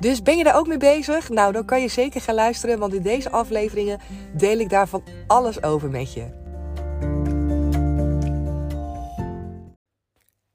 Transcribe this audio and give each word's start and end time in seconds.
Dus 0.00 0.22
ben 0.22 0.36
je 0.36 0.44
daar 0.44 0.56
ook 0.56 0.66
mee 0.66 0.78
bezig? 0.78 1.28
Nou, 1.28 1.52
dan 1.52 1.64
kan 1.64 1.80
je 1.80 1.88
zeker 1.88 2.20
gaan 2.20 2.34
luisteren, 2.34 2.78
want 2.78 2.94
in 2.94 3.02
deze 3.02 3.30
afleveringen 3.30 4.00
deel 4.36 4.58
ik 4.58 4.70
daarvan 4.70 5.02
alles 5.26 5.62
over 5.62 5.90
met 5.90 6.12
je. 6.12 6.44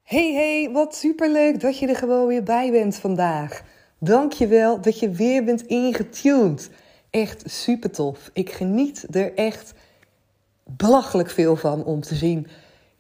Hey 0.04 0.34
hey, 0.34 0.70
wat 0.74 0.96
superleuk 0.96 1.60
dat 1.60 1.80
je 1.80 1.88
er 1.88 1.96
gewoon 1.96 2.28
weer 2.28 2.44
bij 2.44 2.72
bent 2.72 2.96
vandaag. 2.96 3.64
Dankjewel 4.00 4.82
dat 4.82 5.00
je 5.00 5.10
weer 5.10 5.44
bent 5.44 5.62
ingetuned. 5.62 6.70
Echt 7.10 7.44
super 7.46 7.92
tof. 7.92 8.30
Ik 8.34 8.52
geniet 8.52 9.16
er 9.16 9.34
echt 9.34 9.74
belachelijk 10.64 11.30
veel 11.30 11.56
van 11.56 11.84
om 11.84 12.02
te 12.02 12.16
zien 12.16 12.48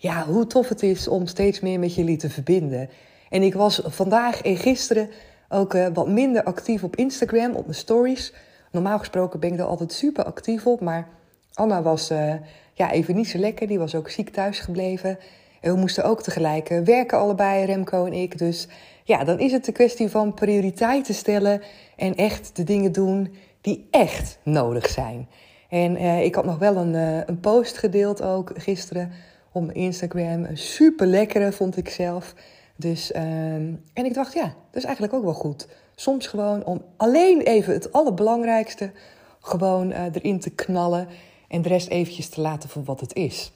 ja, 0.01 0.25
hoe 0.25 0.47
tof 0.47 0.69
het 0.69 0.83
is 0.83 1.07
om 1.07 1.27
steeds 1.27 1.59
meer 1.59 1.79
met 1.79 1.95
jullie 1.95 2.17
te 2.17 2.29
verbinden. 2.29 2.89
En 3.29 3.41
ik 3.41 3.53
was 3.53 3.81
vandaag 3.83 4.41
en 4.41 4.57
gisteren 4.57 5.09
ook 5.51 5.73
uh, 5.73 5.87
wat 5.93 6.07
minder 6.07 6.43
actief 6.43 6.83
op 6.83 6.95
Instagram, 6.95 7.55
op 7.55 7.65
mijn 7.65 7.77
stories. 7.77 8.33
Normaal 8.71 8.99
gesproken 8.99 9.39
ben 9.39 9.53
ik 9.53 9.59
er 9.59 9.65
altijd 9.65 9.93
super 9.93 10.23
actief 10.23 10.67
op, 10.67 10.81
maar 10.81 11.07
Anna 11.53 11.81
was 11.81 12.11
uh, 12.11 12.33
ja, 12.73 12.91
even 12.91 13.15
niet 13.15 13.29
zo 13.29 13.37
lekker. 13.37 13.67
Die 13.67 13.79
was 13.79 13.95
ook 13.95 14.09
ziek 14.09 14.29
thuis 14.29 14.59
gebleven. 14.59 15.17
En 15.61 15.73
we 15.73 15.79
moesten 15.79 16.03
ook 16.03 16.23
tegelijk 16.23 16.69
uh, 16.69 16.79
werken 16.79 17.17
allebei, 17.17 17.65
Remco 17.65 18.05
en 18.05 18.13
ik. 18.13 18.37
Dus 18.37 18.67
ja, 19.03 19.23
dan 19.23 19.39
is 19.39 19.51
het 19.51 19.67
een 19.67 19.73
kwestie 19.73 20.09
van 20.09 20.33
prioriteiten 20.33 21.13
stellen 21.13 21.61
en 21.95 22.15
echt 22.15 22.55
de 22.55 22.63
dingen 22.63 22.91
doen 22.91 23.35
die 23.61 23.87
echt 23.91 24.37
nodig 24.43 24.87
zijn. 24.87 25.27
En 25.69 25.97
ik 26.23 26.35
had 26.35 26.45
nog 26.45 26.57
wel 26.57 26.75
een, 26.75 26.93
een 27.29 27.39
post 27.39 27.77
gedeeld 27.77 28.21
ook 28.21 28.51
gisteren 28.55 29.11
op 29.51 29.71
Instagram. 29.71 30.47
Super 30.53 31.07
lekkere 31.07 31.51
vond 31.51 31.77
ik 31.77 31.89
zelf. 31.89 32.33
Dus, 32.81 33.11
ehm, 33.11 33.73
en 33.93 34.05
ik 34.05 34.13
dacht, 34.13 34.33
ja, 34.33 34.43
dat 34.43 34.75
is 34.75 34.83
eigenlijk 34.83 35.13
ook 35.13 35.23
wel 35.23 35.33
goed. 35.33 35.67
Soms 35.95 36.27
gewoon 36.27 36.65
om 36.65 36.81
alleen 36.97 37.41
even 37.41 37.73
het 37.73 37.93
allerbelangrijkste 37.93 38.91
gewoon 39.39 39.91
uh, 39.91 40.03
erin 40.11 40.39
te 40.39 40.49
knallen 40.49 41.07
en 41.47 41.61
de 41.61 41.69
rest 41.69 41.87
eventjes 41.87 42.29
te 42.29 42.41
laten 42.41 42.69
voor 42.69 42.83
wat 42.83 42.99
het 42.99 43.15
is. 43.15 43.51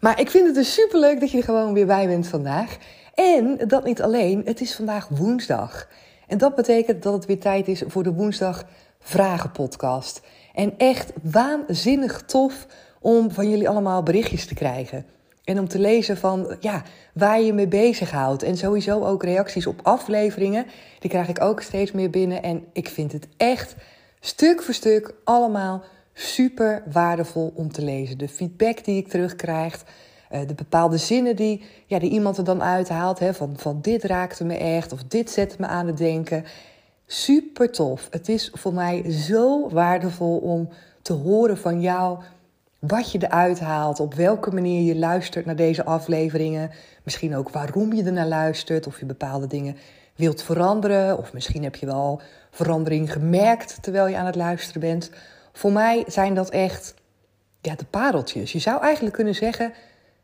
Maar 0.00 0.20
ik 0.20 0.30
vind 0.30 0.46
het 0.46 0.54
dus 0.54 0.74
superleuk 0.74 1.20
dat 1.20 1.30
je 1.30 1.38
er 1.38 1.44
gewoon 1.44 1.72
weer 1.72 1.86
bij 1.86 2.06
bent 2.06 2.26
vandaag. 2.26 2.78
En 3.14 3.58
dat 3.66 3.84
niet 3.84 4.02
alleen, 4.02 4.42
het 4.44 4.60
is 4.60 4.74
vandaag 4.74 5.08
woensdag. 5.08 5.88
En 6.26 6.38
dat 6.38 6.54
betekent 6.54 7.02
dat 7.02 7.12
het 7.12 7.26
weer 7.26 7.40
tijd 7.40 7.68
is 7.68 7.82
voor 7.86 8.02
de 8.02 8.12
woensdag 8.12 8.64
vragenpodcast. 9.00 10.20
En 10.54 10.74
echt 10.78 11.12
waanzinnig 11.22 12.22
tof 12.22 12.66
om 13.00 13.30
van 13.30 13.50
jullie 13.50 13.68
allemaal 13.68 14.02
berichtjes 14.02 14.46
te 14.46 14.54
krijgen. 14.54 15.06
En 15.44 15.58
om 15.58 15.68
te 15.68 15.78
lezen 15.78 16.16
van 16.16 16.56
ja, 16.60 16.82
waar 17.14 17.40
je 17.40 17.52
mee 17.52 17.68
bezighoudt. 17.68 18.42
En 18.42 18.56
sowieso 18.56 19.04
ook 19.04 19.22
reacties 19.22 19.66
op 19.66 19.80
afleveringen. 19.82 20.66
Die 20.98 21.10
krijg 21.10 21.28
ik 21.28 21.40
ook 21.40 21.60
steeds 21.60 21.92
meer 21.92 22.10
binnen. 22.10 22.42
En 22.42 22.64
ik 22.72 22.88
vind 22.88 23.12
het 23.12 23.28
echt 23.36 23.74
stuk 24.20 24.62
voor 24.62 24.74
stuk 24.74 25.14
allemaal 25.24 25.82
super 26.12 26.82
waardevol 26.92 27.52
om 27.54 27.72
te 27.72 27.82
lezen. 27.82 28.18
De 28.18 28.28
feedback 28.28 28.84
die 28.84 28.96
ik 28.96 29.08
terugkrijg. 29.08 29.84
Eh, 30.28 30.40
de 30.46 30.54
bepaalde 30.54 30.96
zinnen 30.96 31.36
die, 31.36 31.64
ja, 31.86 31.98
die 31.98 32.10
iemand 32.10 32.36
er 32.36 32.44
dan 32.44 32.62
uithaalt. 32.62 33.18
Hè, 33.18 33.34
van, 33.34 33.54
van 33.56 33.78
dit 33.80 34.04
raakte 34.04 34.44
me 34.44 34.56
echt. 34.56 34.92
Of 34.92 35.02
dit 35.02 35.30
zette 35.30 35.56
me 35.58 35.66
aan 35.66 35.86
het 35.86 35.96
denken. 35.96 36.44
Super 37.06 37.70
tof. 37.70 38.08
Het 38.10 38.28
is 38.28 38.50
voor 38.54 38.74
mij 38.74 39.10
zo 39.10 39.68
waardevol 39.68 40.38
om 40.38 40.68
te 41.02 41.12
horen 41.12 41.58
van 41.58 41.80
jou 41.80 42.18
wat 42.80 43.12
je 43.12 43.18
eruit 43.22 43.60
haalt, 43.60 44.00
op 44.00 44.14
welke 44.14 44.50
manier 44.50 44.82
je 44.82 44.98
luistert 44.98 45.46
naar 45.46 45.56
deze 45.56 45.84
afleveringen. 45.84 46.70
Misschien 47.02 47.36
ook 47.36 47.50
waarom 47.50 47.92
je 47.92 48.04
ernaar 48.04 48.26
luistert, 48.26 48.86
of 48.86 48.98
je 48.98 49.06
bepaalde 49.06 49.46
dingen 49.46 49.76
wilt 50.16 50.42
veranderen. 50.42 51.18
Of 51.18 51.32
misschien 51.32 51.62
heb 51.62 51.76
je 51.76 51.86
wel 51.86 52.20
verandering 52.50 53.12
gemerkt 53.12 53.82
terwijl 53.82 54.06
je 54.06 54.16
aan 54.16 54.26
het 54.26 54.34
luisteren 54.34 54.80
bent. 54.80 55.10
Voor 55.52 55.72
mij 55.72 56.04
zijn 56.06 56.34
dat 56.34 56.50
echt 56.50 56.94
ja, 57.60 57.74
de 57.74 57.84
pareltjes. 57.84 58.52
Je 58.52 58.58
zou 58.58 58.82
eigenlijk 58.82 59.14
kunnen 59.14 59.34
zeggen, 59.34 59.72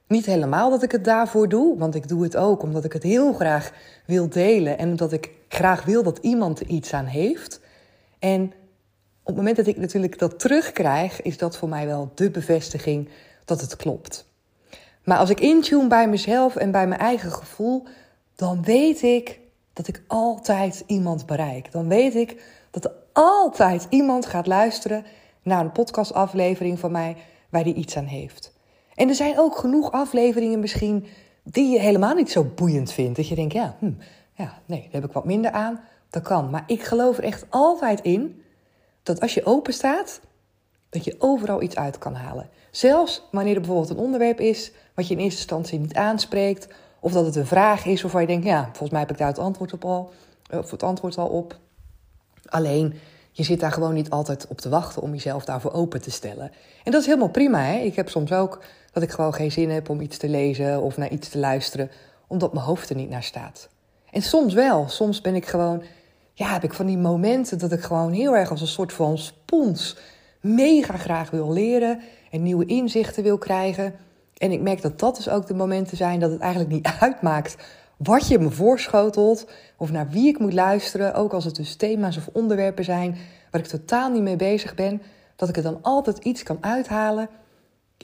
niet 0.06 0.26
helemaal 0.26 0.70
dat 0.70 0.82
ik 0.82 0.92
het 0.92 1.04
daarvoor 1.04 1.48
doe, 1.48 1.78
want 1.78 1.94
ik 1.94 2.08
doe 2.08 2.22
het 2.22 2.36
ook 2.36 2.62
omdat 2.62 2.84
ik 2.84 2.92
het 2.92 3.02
heel 3.02 3.32
graag 3.32 3.72
wil 4.06 4.28
delen 4.28 4.78
en 4.78 4.88
omdat 4.88 5.12
ik 5.12 5.30
graag 5.48 5.84
wil 5.84 6.02
dat 6.02 6.18
iemand 6.18 6.60
er 6.60 6.66
iets 6.66 6.92
aan 6.92 7.04
heeft. 7.04 7.60
En 8.18 8.52
op 9.26 9.34
het 9.34 9.44
moment 9.44 9.56
dat 9.56 9.66
ik 9.66 9.76
natuurlijk 9.76 10.18
dat 10.18 10.38
terugkrijg, 10.38 11.22
is 11.22 11.38
dat 11.38 11.56
voor 11.56 11.68
mij 11.68 11.86
wel 11.86 12.10
de 12.14 12.30
bevestiging 12.30 13.08
dat 13.44 13.60
het 13.60 13.76
klopt. 13.76 14.28
Maar 15.04 15.18
als 15.18 15.30
ik 15.30 15.40
intune 15.40 15.88
bij 15.88 16.08
mezelf 16.08 16.56
en 16.56 16.70
bij 16.70 16.86
mijn 16.86 17.00
eigen 17.00 17.32
gevoel, 17.32 17.86
dan 18.34 18.62
weet 18.62 19.02
ik 19.02 19.40
dat 19.72 19.88
ik 19.88 20.02
altijd 20.06 20.84
iemand 20.86 21.26
bereik. 21.26 21.72
Dan 21.72 21.88
weet 21.88 22.14
ik 22.14 22.42
dat 22.70 22.84
er 22.84 22.92
altijd 23.12 23.86
iemand 23.90 24.26
gaat 24.26 24.46
luisteren 24.46 25.04
naar 25.42 25.60
een 25.60 25.72
podcastaflevering 25.72 26.78
van 26.78 26.92
mij 26.92 27.16
waar 27.50 27.64
die 27.64 27.74
iets 27.74 27.96
aan 27.96 28.04
heeft. 28.04 28.52
En 28.94 29.08
er 29.08 29.14
zijn 29.14 29.38
ook 29.38 29.58
genoeg 29.58 29.92
afleveringen 29.92 30.60
misschien 30.60 31.06
die 31.42 31.70
je 31.70 31.80
helemaal 31.80 32.14
niet 32.14 32.30
zo 32.30 32.44
boeiend 32.54 32.92
vindt. 32.92 33.16
Dat 33.16 33.28
je 33.28 33.34
denkt, 33.34 33.52
ja, 33.52 33.76
hm, 33.78 33.92
ja 34.34 34.58
nee, 34.66 34.80
daar 34.80 35.00
heb 35.00 35.04
ik 35.04 35.12
wat 35.12 35.24
minder 35.24 35.50
aan. 35.50 35.80
Dat 36.10 36.22
kan. 36.22 36.50
Maar 36.50 36.64
ik 36.66 36.82
geloof 36.82 37.18
er 37.18 37.24
echt 37.24 37.46
altijd 37.50 38.00
in 38.00 38.40
dat 39.06 39.20
als 39.20 39.34
je 39.34 39.44
open 39.44 39.72
staat, 39.72 40.20
dat 40.88 41.04
je 41.04 41.16
overal 41.18 41.62
iets 41.62 41.76
uit 41.76 41.98
kan 41.98 42.14
halen. 42.14 42.48
Zelfs 42.70 43.22
wanneer 43.30 43.54
er 43.54 43.60
bijvoorbeeld 43.60 43.90
een 43.90 44.04
onderwerp 44.04 44.40
is 44.40 44.72
wat 44.94 45.08
je 45.08 45.14
in 45.14 45.20
eerste 45.20 45.38
instantie 45.38 45.78
niet 45.78 45.94
aanspreekt, 45.94 46.68
of 47.00 47.12
dat 47.12 47.24
het 47.24 47.36
een 47.36 47.46
vraag 47.46 47.84
is 47.84 48.02
waarvan 48.02 48.20
je 48.20 48.26
denkt, 48.26 48.44
ja, 48.44 48.64
volgens 48.64 48.90
mij 48.90 49.00
heb 49.00 49.10
ik 49.10 49.18
daar 49.18 49.28
het 49.28 49.38
antwoord 49.38 49.72
op 49.72 49.84
al, 49.84 50.12
of 50.50 50.70
het 50.70 50.82
antwoord 50.82 51.18
al 51.18 51.28
op. 51.28 51.58
Alleen, 52.46 52.94
je 53.32 53.42
zit 53.42 53.60
daar 53.60 53.72
gewoon 53.72 53.94
niet 53.94 54.10
altijd 54.10 54.46
op 54.46 54.60
te 54.60 54.68
wachten 54.68 55.02
om 55.02 55.12
jezelf 55.12 55.44
daarvoor 55.44 55.72
open 55.72 56.02
te 56.02 56.10
stellen. 56.10 56.50
En 56.84 56.92
dat 56.92 57.00
is 57.00 57.06
helemaal 57.06 57.28
prima. 57.28 57.62
Hè? 57.62 57.78
Ik 57.78 57.96
heb 57.96 58.08
soms 58.08 58.32
ook 58.32 58.60
dat 58.92 59.02
ik 59.02 59.10
gewoon 59.10 59.34
geen 59.34 59.52
zin 59.52 59.70
heb 59.70 59.88
om 59.88 60.00
iets 60.00 60.16
te 60.16 60.28
lezen 60.28 60.82
of 60.82 60.96
naar 60.96 61.10
iets 61.10 61.28
te 61.28 61.38
luisteren, 61.38 61.90
omdat 62.26 62.52
mijn 62.52 62.64
hoofd 62.64 62.90
er 62.90 62.96
niet 62.96 63.10
naar 63.10 63.22
staat. 63.22 63.68
En 64.10 64.22
soms 64.22 64.54
wel. 64.54 64.88
Soms 64.88 65.20
ben 65.20 65.34
ik 65.34 65.46
gewoon 65.46 65.82
ja, 66.38 66.52
heb 66.52 66.64
ik 66.64 66.74
van 66.74 66.86
die 66.86 66.98
momenten 66.98 67.58
dat 67.58 67.72
ik 67.72 67.80
gewoon 67.80 68.12
heel 68.12 68.36
erg 68.36 68.50
als 68.50 68.60
een 68.60 68.66
soort 68.66 68.92
van 68.92 69.18
spons 69.18 69.96
mega 70.40 70.96
graag 70.96 71.30
wil 71.30 71.52
leren 71.52 72.00
en 72.30 72.42
nieuwe 72.42 72.66
inzichten 72.66 73.22
wil 73.22 73.38
krijgen. 73.38 73.94
En 74.36 74.52
ik 74.52 74.60
merk 74.60 74.82
dat 74.82 74.98
dat 74.98 75.16
dus 75.16 75.28
ook 75.28 75.46
de 75.46 75.54
momenten 75.54 75.96
zijn 75.96 76.20
dat 76.20 76.30
het 76.30 76.40
eigenlijk 76.40 76.72
niet 76.72 76.88
uitmaakt 77.00 77.56
wat 77.96 78.28
je 78.28 78.38
me 78.38 78.50
voorschotelt 78.50 79.50
of 79.76 79.92
naar 79.92 80.08
wie 80.08 80.28
ik 80.28 80.38
moet 80.38 80.52
luisteren, 80.52 81.14
ook 81.14 81.32
als 81.32 81.44
het 81.44 81.56
dus 81.56 81.76
thema's 81.76 82.16
of 82.16 82.28
onderwerpen 82.32 82.84
zijn 82.84 83.16
waar 83.50 83.60
ik 83.60 83.66
totaal 83.66 84.10
niet 84.10 84.22
mee 84.22 84.36
bezig 84.36 84.74
ben, 84.74 85.02
dat 85.36 85.48
ik 85.48 85.56
er 85.56 85.62
dan 85.62 85.78
altijd 85.82 86.18
iets 86.18 86.42
kan 86.42 86.58
uithalen 86.60 87.28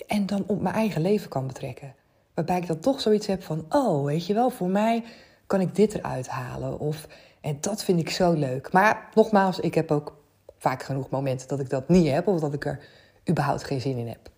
en 0.06 0.26
dan 0.26 0.44
op 0.46 0.60
mijn 0.62 0.74
eigen 0.74 1.02
leven 1.02 1.28
kan 1.28 1.46
betrekken. 1.46 1.94
Waarbij 2.34 2.56
ik 2.56 2.66
dan 2.66 2.80
toch 2.80 3.00
zoiets 3.00 3.26
heb 3.26 3.42
van, 3.42 3.64
oh, 3.68 4.04
weet 4.04 4.26
je 4.26 4.34
wel, 4.34 4.50
voor 4.50 4.68
mij 4.68 5.04
kan 5.52 5.60
ik 5.60 5.74
dit 5.74 5.94
eruit 5.94 6.28
halen. 6.28 6.78
Of 6.78 7.06
en 7.40 7.56
dat 7.60 7.84
vind 7.84 8.00
ik 8.00 8.10
zo 8.10 8.32
leuk. 8.32 8.72
Maar 8.72 9.08
nogmaals, 9.14 9.60
ik 9.60 9.74
heb 9.74 9.90
ook 9.90 10.16
vaak 10.58 10.82
genoeg 10.82 11.10
momenten 11.10 11.48
dat 11.48 11.60
ik 11.60 11.70
dat 11.70 11.88
niet 11.88 12.10
heb 12.10 12.26
of 12.26 12.40
dat 12.40 12.54
ik 12.54 12.64
er 12.64 12.80
überhaupt 13.30 13.64
geen 13.64 13.80
zin 13.80 13.96
in 13.96 14.08
heb. 14.08 14.30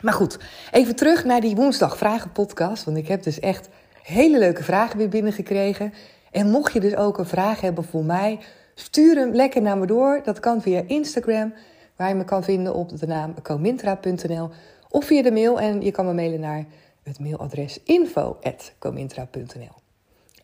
Maar 0.00 0.12
goed, 0.12 0.38
even 0.70 0.96
terug 0.96 1.24
naar 1.24 1.40
die 1.40 1.56
woensdag 1.56 1.96
vragen 1.96 2.32
podcast. 2.32 2.84
Want 2.84 2.96
ik 2.96 3.08
heb 3.08 3.22
dus 3.22 3.40
echt 3.40 3.68
hele 4.02 4.38
leuke 4.38 4.62
vragen 4.62 4.98
weer 4.98 5.08
binnengekregen. 5.08 5.94
En 6.30 6.50
mocht 6.50 6.72
je 6.72 6.80
dus 6.80 6.96
ook 6.96 7.18
een 7.18 7.26
vraag 7.26 7.60
hebben 7.60 7.84
voor 7.84 8.04
mij, 8.04 8.38
stuur 8.74 9.16
hem 9.16 9.34
lekker 9.34 9.62
naar 9.62 9.78
me 9.78 9.86
door. 9.86 10.20
Dat 10.24 10.40
kan 10.40 10.62
via 10.62 10.82
Instagram, 10.86 11.54
waar 11.96 12.08
je 12.08 12.14
me 12.14 12.24
kan 12.24 12.44
vinden 12.44 12.74
op 12.74 12.98
de 12.98 13.06
naam 13.06 13.42
comintra.nl. 13.42 14.50
Of 14.88 15.04
via 15.04 15.22
de 15.22 15.32
mail 15.32 15.60
en 15.60 15.80
je 15.80 15.90
kan 15.90 16.06
me 16.06 16.12
mailen 16.12 16.40
naar 16.40 16.64
het 17.02 17.18
mailadres 17.18 17.82
info.comintra.nl. 17.82 19.83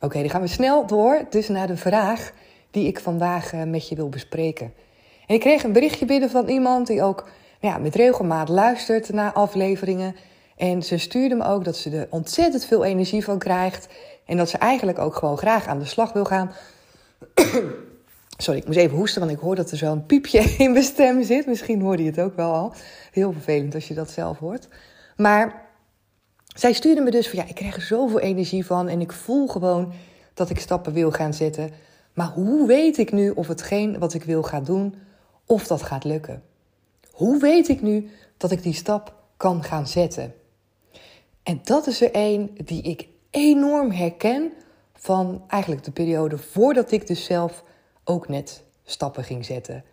Oké, 0.00 0.20
dan 0.20 0.30
gaan 0.30 0.40
we 0.40 0.46
snel 0.46 0.86
door 0.86 1.26
dus 1.30 1.48
naar 1.48 1.66
de 1.66 1.76
vraag 1.76 2.32
die 2.70 2.86
ik 2.86 3.00
vandaag 3.00 3.52
eh, 3.52 3.62
met 3.62 3.88
je 3.88 3.94
wil 3.94 4.08
bespreken. 4.08 4.72
En 5.26 5.34
ik 5.34 5.40
kreeg 5.40 5.62
een 5.62 5.72
berichtje 5.72 6.04
binnen 6.04 6.30
van 6.30 6.48
iemand 6.48 6.86
die 6.86 7.02
ook 7.02 7.28
ja, 7.60 7.78
met 7.78 7.94
regelmaat 7.94 8.48
luistert 8.48 9.12
naar 9.12 9.32
afleveringen. 9.32 10.16
En 10.56 10.82
ze 10.82 10.98
stuurde 10.98 11.34
me 11.34 11.44
ook 11.44 11.64
dat 11.64 11.76
ze 11.76 11.90
er 11.90 12.06
ontzettend 12.10 12.64
veel 12.64 12.84
energie 12.84 13.24
van 13.24 13.38
krijgt. 13.38 13.88
En 14.26 14.36
dat 14.36 14.48
ze 14.48 14.58
eigenlijk 14.58 14.98
ook 14.98 15.14
gewoon 15.14 15.38
graag 15.38 15.66
aan 15.66 15.78
de 15.78 15.84
slag 15.84 16.12
wil 16.12 16.24
gaan. 16.24 16.52
Sorry, 18.36 18.60
ik 18.60 18.66
moest 18.66 18.78
even 18.78 18.96
hoesten, 18.96 19.20
want 19.20 19.32
ik 19.32 19.38
hoor 19.38 19.56
dat 19.56 19.70
er 19.70 19.76
zo'n 19.76 20.06
piepje 20.06 20.40
in 20.64 20.72
mijn 20.72 20.84
stem 20.84 21.22
zit. 21.22 21.46
Misschien 21.46 21.80
hoorde 21.80 22.02
je 22.02 22.10
het 22.10 22.20
ook 22.20 22.36
wel 22.36 22.52
al. 22.52 22.72
Heel 23.12 23.32
vervelend 23.32 23.74
als 23.74 23.88
je 23.88 23.94
dat 23.94 24.10
zelf 24.10 24.38
hoort. 24.38 24.68
Maar 25.16 25.69
zij 26.60 26.72
stuurde 26.72 27.00
me 27.00 27.10
dus 27.10 27.28
van 27.28 27.38
ja, 27.38 27.44
ik 27.48 27.54
krijg 27.54 27.76
er 27.76 27.82
zoveel 27.82 28.20
energie 28.20 28.66
van 28.66 28.88
en 28.88 29.00
ik 29.00 29.12
voel 29.12 29.46
gewoon 29.46 29.92
dat 30.34 30.50
ik 30.50 30.60
stappen 30.60 30.92
wil 30.92 31.10
gaan 31.10 31.34
zetten. 31.34 31.70
Maar 32.12 32.26
hoe 32.26 32.66
weet 32.66 32.98
ik 32.98 33.12
nu 33.12 33.30
of 33.30 33.48
hetgeen 33.48 33.98
wat 33.98 34.14
ik 34.14 34.24
wil 34.24 34.42
gaan 34.42 34.64
doen, 34.64 34.94
of 35.46 35.66
dat 35.66 35.82
gaat 35.82 36.04
lukken? 36.04 36.42
Hoe 37.10 37.40
weet 37.40 37.68
ik 37.68 37.82
nu 37.82 38.10
dat 38.36 38.50
ik 38.50 38.62
die 38.62 38.74
stap 38.74 39.14
kan 39.36 39.64
gaan 39.64 39.86
zetten? 39.86 40.34
En 41.42 41.60
dat 41.64 41.86
is 41.86 42.00
er 42.00 42.10
een 42.12 42.58
die 42.64 42.82
ik 42.82 43.08
enorm 43.30 43.90
herken 43.90 44.52
van 44.94 45.44
eigenlijk 45.46 45.84
de 45.84 45.90
periode 45.90 46.38
voordat 46.38 46.92
ik 46.92 47.06
dus 47.06 47.24
zelf 47.24 47.64
ook 48.04 48.28
net 48.28 48.62
stappen 48.84 49.24
ging 49.24 49.44
zetten. 49.44 49.84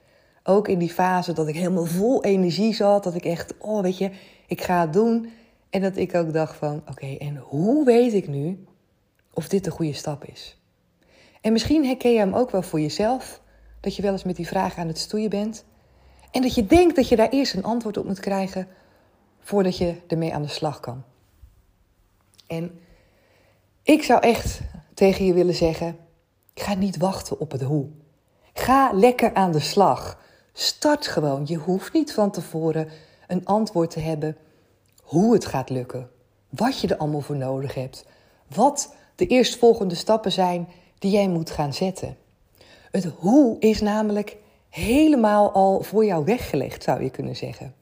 Ook 0.44 0.68
in 0.68 0.80
die 0.80 0.94
fase 0.94 1.34
dat 1.34 1.48
ik 1.48 1.56
helemaal 1.56 1.86
vol 1.86 2.24
energie 2.24 2.74
zat, 2.74 3.04
dat 3.04 3.16
ik 3.16 3.26
echt, 3.26 3.54
oh 3.58 3.82
weet 3.82 3.98
je, 3.98 4.12
ik 4.48 4.62
ga 4.62 4.82
het 4.82 4.94
doen. 4.94 5.30
En 5.70 5.82
dat 5.82 5.98
ik 5.98 6.16
ook 6.16 6.34
dacht 6.34 6.56
van, 6.56 6.84
oké, 6.90 7.16
en 7.16 7.38
hoe 7.38 7.86
weet 7.86 8.14
ik 8.14 8.28
nu 8.28 8.66
of 9.34 9.48
dit 9.48 9.64
de 9.64 9.72
goede 9.72 9.94
stap 9.94 10.26
is? 10.26 10.58
En 11.42 11.52
misschien 11.52 11.86
herken 11.86 12.12
je 12.12 12.18
hem 12.18 12.34
ook 12.34 12.52
wel 12.52 12.62
voor 12.62 12.80
jezelf, 12.80 13.42
dat 13.80 13.96
je 13.96 14.02
wel 14.02 14.12
eens 14.12 14.24
met 14.24 14.36
die 14.36 14.48
vraag 14.48 14.78
aan 14.78 14.88
het 14.88 14.98
stoeien 14.98 15.30
bent. 15.30 15.66
En 16.32 16.42
dat 16.42 16.56
je 16.56 16.66
denkt 16.66 16.96
dat 16.96 17.10
je 17.10 17.16
daar 17.16 17.30
eerst 17.30 17.54
een 17.54 17.64
antwoord 17.64 17.98
op 17.98 18.06
moet 18.06 18.20
krijgen 18.20 18.68
voordat 19.40 19.78
je 19.78 19.96
ermee 20.08 20.34
aan 20.34 20.42
de 20.42 20.48
slag 20.48 20.80
kan. 20.80 21.04
En 22.48 22.80
ik 23.84 24.04
zou 24.04 24.22
echt 24.22 24.60
tegen 24.94 25.26
je 25.26 25.34
willen 25.34 25.56
zeggen: 25.56 25.98
ga 26.54 26.74
niet 26.74 26.98
wachten 26.98 27.40
op 27.40 27.52
het 27.52 27.62
hoe. 27.62 27.88
Ga 28.54 28.92
lekker 28.94 29.34
aan 29.34 29.52
de 29.52 29.60
slag. 29.60 30.20
Start 30.54 31.08
gewoon. 31.08 31.44
Je 31.46 31.58
hoeft 31.58 31.94
niet 31.94 32.14
van 32.14 32.32
tevoren 32.32 32.90
een 33.28 33.46
antwoord 33.46 33.92
te 33.92 34.00
hebben 34.00 34.38
hoe 35.08 35.34
het 35.34 35.46
gaat 35.46 35.70
lukken. 35.70 36.10
Wat 36.50 36.80
je 36.80 36.88
er 36.88 36.98
allemaal 36.98 37.22
voor 37.22 37.36
nodig 37.36 37.74
hebt. 37.74 38.06
Wat 38.48 38.96
de 39.16 39.28
eerstvolgende 39.28 39.96
stappen 39.96 40.32
zijn 40.32 40.68
die 41.00 41.12
jij 41.12 41.28
moet 41.28 41.50
gaan 41.50 41.74
zetten. 41.74 42.18
Het 42.92 43.06
hoe 43.18 43.60
is 43.60 43.82
namelijk 43.82 44.38
helemaal 44.70 45.52
al 45.52 45.82
voor 45.82 46.06
jou 46.06 46.26
weggelegd, 46.26 46.84
zou 46.84 47.04
je 47.04 47.10
kunnen 47.10 47.36
zeggen. 47.36 47.74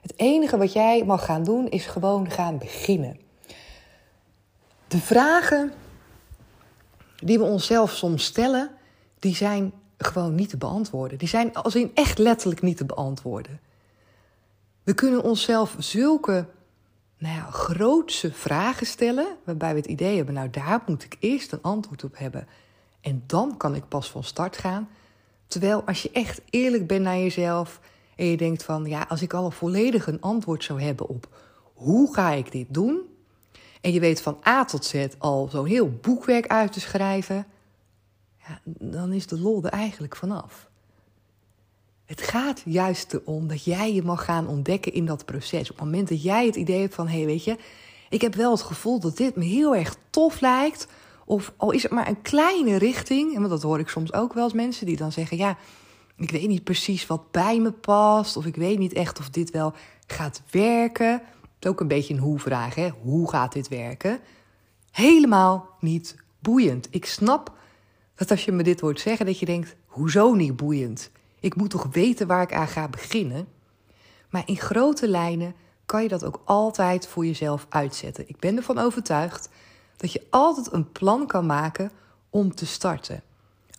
Het 0.00 0.12
enige 0.16 0.56
wat 0.56 0.72
jij 0.72 1.04
mag 1.04 1.24
gaan 1.24 1.44
doen 1.44 1.68
is 1.68 1.86
gewoon 1.86 2.30
gaan 2.30 2.58
beginnen. 2.58 3.20
De 4.88 4.98
vragen 4.98 5.72
die 7.16 7.38
we 7.38 7.44
onszelf 7.44 7.90
soms 7.90 8.24
stellen, 8.24 8.70
die 9.18 9.34
zijn 9.34 9.72
gewoon 9.98 10.34
niet 10.34 10.48
te 10.48 10.56
beantwoorden. 10.56 11.18
Die 11.18 11.28
zijn 11.28 11.54
als 11.54 11.74
in 11.74 11.90
echt 11.94 12.18
letterlijk 12.18 12.62
niet 12.62 12.76
te 12.76 12.84
beantwoorden. 12.84 13.60
We 14.86 14.94
kunnen 14.94 15.22
onszelf 15.22 15.76
zulke 15.78 16.46
nou 17.18 17.34
ja, 17.34 17.50
grootse 17.50 18.32
vragen 18.32 18.86
stellen, 18.86 19.36
waarbij 19.44 19.70
we 19.70 19.76
het 19.76 19.86
idee 19.86 20.16
hebben, 20.16 20.34
nou 20.34 20.50
daar 20.50 20.82
moet 20.86 21.04
ik 21.04 21.16
eerst 21.20 21.52
een 21.52 21.62
antwoord 21.62 22.04
op 22.04 22.18
hebben. 22.18 22.46
En 23.00 23.22
dan 23.26 23.56
kan 23.56 23.74
ik 23.74 23.88
pas 23.88 24.10
van 24.10 24.24
start 24.24 24.56
gaan. 24.56 24.88
Terwijl 25.46 25.82
als 25.82 26.02
je 26.02 26.10
echt 26.12 26.40
eerlijk 26.50 26.86
bent 26.86 27.02
naar 27.02 27.18
jezelf 27.18 27.80
en 28.16 28.26
je 28.26 28.36
denkt 28.36 28.64
van, 28.64 28.84
ja, 28.84 29.06
als 29.08 29.22
ik 29.22 29.32
al 29.32 29.50
volledig 29.50 30.06
een 30.06 30.20
antwoord 30.20 30.64
zou 30.64 30.82
hebben 30.82 31.08
op 31.08 31.28
hoe 31.74 32.14
ga 32.14 32.30
ik 32.30 32.52
dit 32.52 32.66
doen, 32.68 33.00
en 33.80 33.92
je 33.92 34.00
weet 34.00 34.22
van 34.22 34.38
A 34.46 34.64
tot 34.64 34.84
Z 34.84 35.06
al 35.18 35.48
zo'n 35.50 35.66
heel 35.66 35.90
boekwerk 35.90 36.46
uit 36.46 36.72
te 36.72 36.80
schrijven, 36.80 37.46
ja, 38.36 38.60
dan 38.64 39.12
is 39.12 39.26
de 39.26 39.40
lol 39.40 39.64
er 39.64 39.70
eigenlijk 39.70 40.16
vanaf. 40.16 40.65
Het 42.06 42.22
gaat 42.22 42.62
juist 42.64 43.12
erom 43.12 43.48
dat 43.48 43.64
jij 43.64 43.94
je 43.94 44.02
mag 44.02 44.24
gaan 44.24 44.48
ontdekken 44.48 44.92
in 44.92 45.06
dat 45.06 45.24
proces. 45.24 45.70
Op 45.70 45.76
het 45.76 45.84
moment 45.84 46.08
dat 46.08 46.22
jij 46.22 46.46
het 46.46 46.56
idee 46.56 46.80
hebt 46.80 46.94
van, 46.94 47.08
hé 47.08 47.16
hey, 47.16 47.26
weet 47.26 47.44
je, 47.44 47.56
ik 48.08 48.20
heb 48.20 48.34
wel 48.34 48.50
het 48.50 48.62
gevoel 48.62 49.00
dat 49.00 49.16
dit 49.16 49.36
me 49.36 49.44
heel 49.44 49.74
erg 49.74 49.96
tof 50.10 50.40
lijkt. 50.40 50.86
Of 51.24 51.52
al 51.56 51.70
is 51.70 51.82
het 51.82 51.92
maar 51.92 52.08
een 52.08 52.22
kleine 52.22 52.76
richting. 52.76 53.34
En 53.34 53.42
dat 53.42 53.62
hoor 53.62 53.78
ik 53.78 53.88
soms 53.88 54.12
ook 54.12 54.32
wel 54.32 54.44
eens 54.44 54.52
mensen 54.52 54.86
die 54.86 54.96
dan 54.96 55.12
zeggen, 55.12 55.36
ja, 55.36 55.58
ik 56.16 56.30
weet 56.30 56.48
niet 56.48 56.64
precies 56.64 57.06
wat 57.06 57.30
bij 57.30 57.60
me 57.60 57.72
past. 57.72 58.36
Of 58.36 58.46
ik 58.46 58.56
weet 58.56 58.78
niet 58.78 58.92
echt 58.92 59.18
of 59.18 59.30
dit 59.30 59.50
wel 59.50 59.74
gaat 60.06 60.42
werken. 60.50 61.12
Het 61.12 61.64
is 61.64 61.70
ook 61.70 61.80
een 61.80 61.88
beetje 61.88 62.14
een 62.14 62.20
hoe-vraag, 62.20 62.74
hè? 62.74 62.90
Hoe 63.02 63.30
gaat 63.30 63.52
dit 63.52 63.68
werken? 63.68 64.20
Helemaal 64.90 65.68
niet 65.80 66.16
boeiend. 66.40 66.88
Ik 66.90 67.06
snap 67.06 67.52
dat 68.14 68.30
als 68.30 68.44
je 68.44 68.52
me 68.52 68.62
dit 68.62 68.80
hoort 68.80 69.00
zeggen, 69.00 69.26
dat 69.26 69.38
je 69.38 69.46
denkt: 69.46 69.76
hoezo 69.86 70.34
niet 70.34 70.56
boeiend? 70.56 71.10
Ik 71.40 71.56
moet 71.56 71.70
toch 71.70 71.86
weten 71.92 72.26
waar 72.26 72.42
ik 72.42 72.54
aan 72.54 72.68
ga 72.68 72.88
beginnen? 72.88 73.48
Maar 74.30 74.42
in 74.46 74.56
grote 74.56 75.08
lijnen 75.08 75.54
kan 75.86 76.02
je 76.02 76.08
dat 76.08 76.24
ook 76.24 76.42
altijd 76.44 77.06
voor 77.06 77.26
jezelf 77.26 77.66
uitzetten. 77.68 78.28
Ik 78.28 78.38
ben 78.38 78.56
ervan 78.56 78.78
overtuigd 78.78 79.48
dat 79.96 80.12
je 80.12 80.26
altijd 80.30 80.72
een 80.72 80.92
plan 80.92 81.26
kan 81.26 81.46
maken 81.46 81.90
om 82.30 82.54
te 82.54 82.66
starten. 82.66 83.22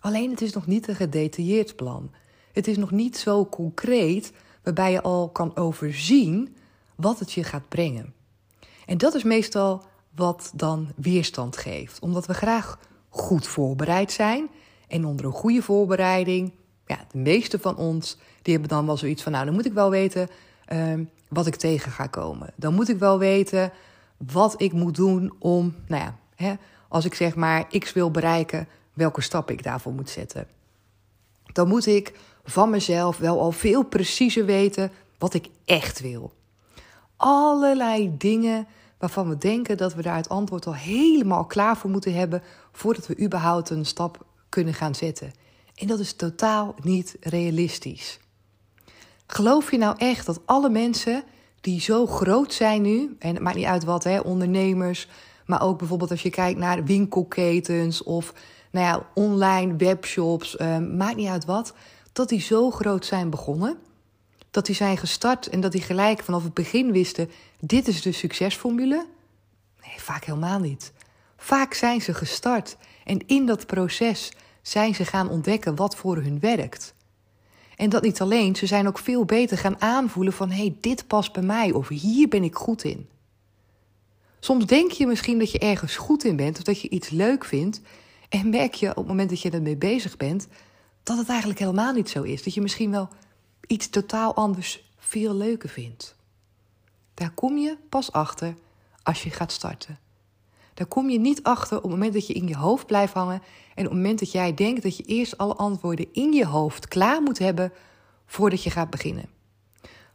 Alleen 0.00 0.30
het 0.30 0.40
is 0.40 0.52
nog 0.52 0.66
niet 0.66 0.88
een 0.88 0.94
gedetailleerd 0.94 1.76
plan. 1.76 2.10
Het 2.52 2.66
is 2.66 2.76
nog 2.76 2.90
niet 2.90 3.18
zo 3.18 3.46
concreet 3.46 4.32
waarbij 4.62 4.92
je 4.92 5.02
al 5.02 5.28
kan 5.28 5.56
overzien 5.56 6.56
wat 6.94 7.18
het 7.18 7.32
je 7.32 7.44
gaat 7.44 7.68
brengen. 7.68 8.14
En 8.86 8.98
dat 8.98 9.14
is 9.14 9.22
meestal 9.22 9.84
wat 10.14 10.52
dan 10.54 10.88
weerstand 10.96 11.56
geeft, 11.56 12.00
omdat 12.00 12.26
we 12.26 12.34
graag 12.34 12.78
goed 13.08 13.46
voorbereid 13.46 14.12
zijn. 14.12 14.48
En 14.88 15.04
onder 15.04 15.26
een 15.26 15.32
goede 15.32 15.62
voorbereiding, 15.62 16.52
ja, 16.88 16.98
de 17.10 17.18
meeste 17.18 17.58
van 17.58 17.76
ons, 17.76 18.16
die 18.42 18.52
hebben 18.52 18.70
dan 18.70 18.86
wel 18.86 18.96
zoiets 18.96 19.22
van, 19.22 19.32
nou, 19.32 19.44
dan 19.44 19.54
moet 19.54 19.66
ik 19.66 19.72
wel 19.72 19.90
weten 19.90 20.28
uh, 20.72 20.94
wat 21.28 21.46
ik 21.46 21.56
tegen 21.56 21.92
ga 21.92 22.06
komen. 22.06 22.52
Dan 22.56 22.74
moet 22.74 22.88
ik 22.88 22.98
wel 22.98 23.18
weten 23.18 23.72
wat 24.16 24.60
ik 24.60 24.72
moet 24.72 24.94
doen 24.94 25.32
om, 25.38 25.74
nou 25.86 26.02
ja, 26.02 26.16
hè, 26.34 26.54
als 26.88 27.04
ik 27.04 27.14
zeg 27.14 27.34
maar 27.34 27.78
X 27.78 27.92
wil 27.92 28.10
bereiken, 28.10 28.68
welke 28.92 29.20
stappen 29.20 29.54
ik 29.54 29.62
daarvoor 29.62 29.92
moet 29.92 30.10
zetten. 30.10 30.46
Dan 31.52 31.68
moet 31.68 31.86
ik 31.86 32.12
van 32.44 32.70
mezelf 32.70 33.18
wel 33.18 33.40
al 33.40 33.52
veel 33.52 33.82
preciezer 33.82 34.44
weten 34.44 34.90
wat 35.18 35.34
ik 35.34 35.48
echt 35.64 36.00
wil. 36.00 36.32
Allerlei 37.16 38.14
dingen 38.16 38.66
waarvan 38.98 39.28
we 39.28 39.38
denken 39.38 39.76
dat 39.76 39.94
we 39.94 40.02
daar 40.02 40.16
het 40.16 40.28
antwoord 40.28 40.66
al 40.66 40.74
helemaal 40.74 41.44
klaar 41.44 41.76
voor 41.76 41.90
moeten 41.90 42.14
hebben 42.14 42.42
voordat 42.72 43.06
we 43.06 43.20
überhaupt 43.20 43.70
een 43.70 43.86
stap 43.86 44.26
kunnen 44.48 44.74
gaan 44.74 44.94
zetten. 44.94 45.32
En 45.78 45.86
dat 45.86 45.98
is 45.98 46.12
totaal 46.12 46.74
niet 46.82 47.16
realistisch. 47.20 48.18
Geloof 49.26 49.70
je 49.70 49.78
nou 49.78 49.96
echt 49.98 50.26
dat 50.26 50.40
alle 50.44 50.70
mensen 50.70 51.22
die 51.60 51.80
zo 51.80 52.06
groot 52.06 52.52
zijn 52.52 52.82
nu, 52.82 53.16
en 53.18 53.34
het 53.34 53.42
maakt 53.42 53.56
niet 53.56 53.64
uit 53.64 53.84
wat, 53.84 54.04
hè, 54.04 54.18
ondernemers, 54.18 55.08
maar 55.46 55.62
ook 55.62 55.78
bijvoorbeeld 55.78 56.10
als 56.10 56.22
je 56.22 56.30
kijkt 56.30 56.58
naar 56.58 56.84
winkelketens 56.84 58.02
of 58.02 58.32
nou 58.70 58.86
ja, 58.86 59.06
online 59.14 59.76
webshops, 59.76 60.56
eh, 60.56 60.78
maakt 60.78 61.16
niet 61.16 61.28
uit 61.28 61.44
wat, 61.44 61.74
dat 62.12 62.28
die 62.28 62.40
zo 62.40 62.70
groot 62.70 63.06
zijn 63.06 63.30
begonnen? 63.30 63.78
dat 64.50 64.66
die 64.66 64.74
zijn 64.74 64.98
gestart 64.98 65.48
en 65.48 65.60
dat 65.60 65.72
die 65.72 65.80
gelijk 65.80 66.22
vanaf 66.22 66.42
het 66.42 66.54
begin 66.54 66.92
wisten: 66.92 67.30
dit 67.60 67.88
is 67.88 68.02
de 68.02 68.12
succesformule? 68.12 69.06
Nee, 69.86 70.00
vaak 70.00 70.24
helemaal 70.24 70.58
niet. 70.58 70.92
Vaak 71.36 71.74
zijn 71.74 72.00
ze 72.00 72.14
gestart 72.14 72.76
en 73.04 73.26
in 73.26 73.46
dat 73.46 73.66
proces 73.66 74.32
zijn 74.68 74.94
ze 74.94 75.04
gaan 75.04 75.30
ontdekken 75.30 75.76
wat 75.76 75.96
voor 75.96 76.16
hun 76.16 76.40
werkt. 76.40 76.94
En 77.76 77.90
dat 77.90 78.02
niet 78.02 78.20
alleen, 78.20 78.56
ze 78.56 78.66
zijn 78.66 78.88
ook 78.88 78.98
veel 78.98 79.24
beter 79.24 79.58
gaan 79.58 79.80
aanvoelen 79.80 80.32
van 80.32 80.50
hé, 80.50 80.56
hey, 80.56 80.76
dit 80.80 81.06
past 81.06 81.32
bij 81.32 81.42
mij 81.42 81.72
of 81.72 81.88
hier 81.88 82.28
ben 82.28 82.42
ik 82.44 82.54
goed 82.54 82.84
in. 82.84 83.08
Soms 84.40 84.66
denk 84.66 84.90
je 84.90 85.06
misschien 85.06 85.38
dat 85.38 85.50
je 85.50 85.58
ergens 85.58 85.96
goed 85.96 86.24
in 86.24 86.36
bent 86.36 86.56
of 86.56 86.62
dat 86.62 86.80
je 86.80 86.88
iets 86.88 87.08
leuk 87.08 87.44
vindt 87.44 87.80
en 88.28 88.50
merk 88.50 88.74
je 88.74 88.88
op 88.88 88.96
het 88.96 89.06
moment 89.06 89.28
dat 89.28 89.40
je 89.40 89.50
ermee 89.50 89.76
bezig 89.76 90.16
bent 90.16 90.48
dat 91.02 91.18
het 91.18 91.28
eigenlijk 91.28 91.58
helemaal 91.58 91.92
niet 91.92 92.10
zo 92.10 92.22
is. 92.22 92.42
Dat 92.42 92.54
je 92.54 92.60
misschien 92.60 92.90
wel 92.90 93.08
iets 93.66 93.88
totaal 93.88 94.34
anders 94.34 94.92
veel 94.98 95.34
leuker 95.34 95.68
vindt. 95.68 96.16
Daar 97.14 97.30
kom 97.30 97.56
je 97.56 97.76
pas 97.88 98.12
achter 98.12 98.54
als 99.02 99.22
je 99.22 99.30
gaat 99.30 99.52
starten. 99.52 99.98
Daar 100.78 100.86
kom 100.86 101.10
je 101.10 101.18
niet 101.18 101.42
achter 101.42 101.76
op 101.76 101.82
het 101.82 101.92
moment 101.92 102.12
dat 102.12 102.26
je 102.26 102.32
in 102.32 102.48
je 102.48 102.56
hoofd 102.56 102.86
blijft 102.86 103.12
hangen 103.12 103.42
en 103.74 103.84
op 103.84 103.90
het 103.90 104.00
moment 104.00 104.18
dat 104.18 104.32
jij 104.32 104.54
denkt 104.54 104.82
dat 104.82 104.96
je 104.96 105.02
eerst 105.02 105.38
alle 105.38 105.54
antwoorden 105.54 106.06
in 106.12 106.32
je 106.32 106.46
hoofd 106.46 106.88
klaar 106.88 107.22
moet 107.22 107.38
hebben 107.38 107.72
voordat 108.26 108.62
je 108.62 108.70
gaat 108.70 108.90
beginnen. 108.90 109.28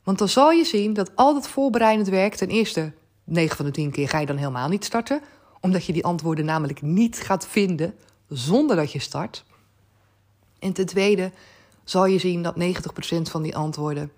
Want 0.03 0.17
dan 0.17 0.29
zal 0.29 0.51
je 0.51 0.63
zien 0.63 0.93
dat 0.93 1.15
al 1.15 1.34
dat 1.34 1.48
voorbereidend 1.48 2.08
werk, 2.08 2.36
ten 2.36 2.48
eerste 2.48 2.93
9 3.24 3.55
van 3.55 3.65
de 3.65 3.72
10 3.72 3.91
keer 3.91 4.10
ga 4.10 4.20
je 4.20 4.25
dan 4.25 4.38
helemaal 4.38 4.70
niet 4.70 4.86
starten, 4.86 5.22
omdat 5.60 5.86
je 5.86 5.93
die 5.93 6.05
antwoorden 6.05 6.46
namelijk 6.46 6.82
niet 6.82 7.20
gaat 7.20 7.48
vinden 7.48 7.96
zonder 8.27 8.75
dat 8.75 8.91
je 8.91 9.00
start. 9.00 9.46
En 10.60 10.74
ten 10.74 10.86
tweede 10.86 11.32
zal 11.84 12.05
je 12.05 12.20
zien 12.20 12.43
dat 12.43 12.55
90% 12.55 13.22
van 13.22 13.41
die 13.41 13.55
antwoorden, 13.55 14.12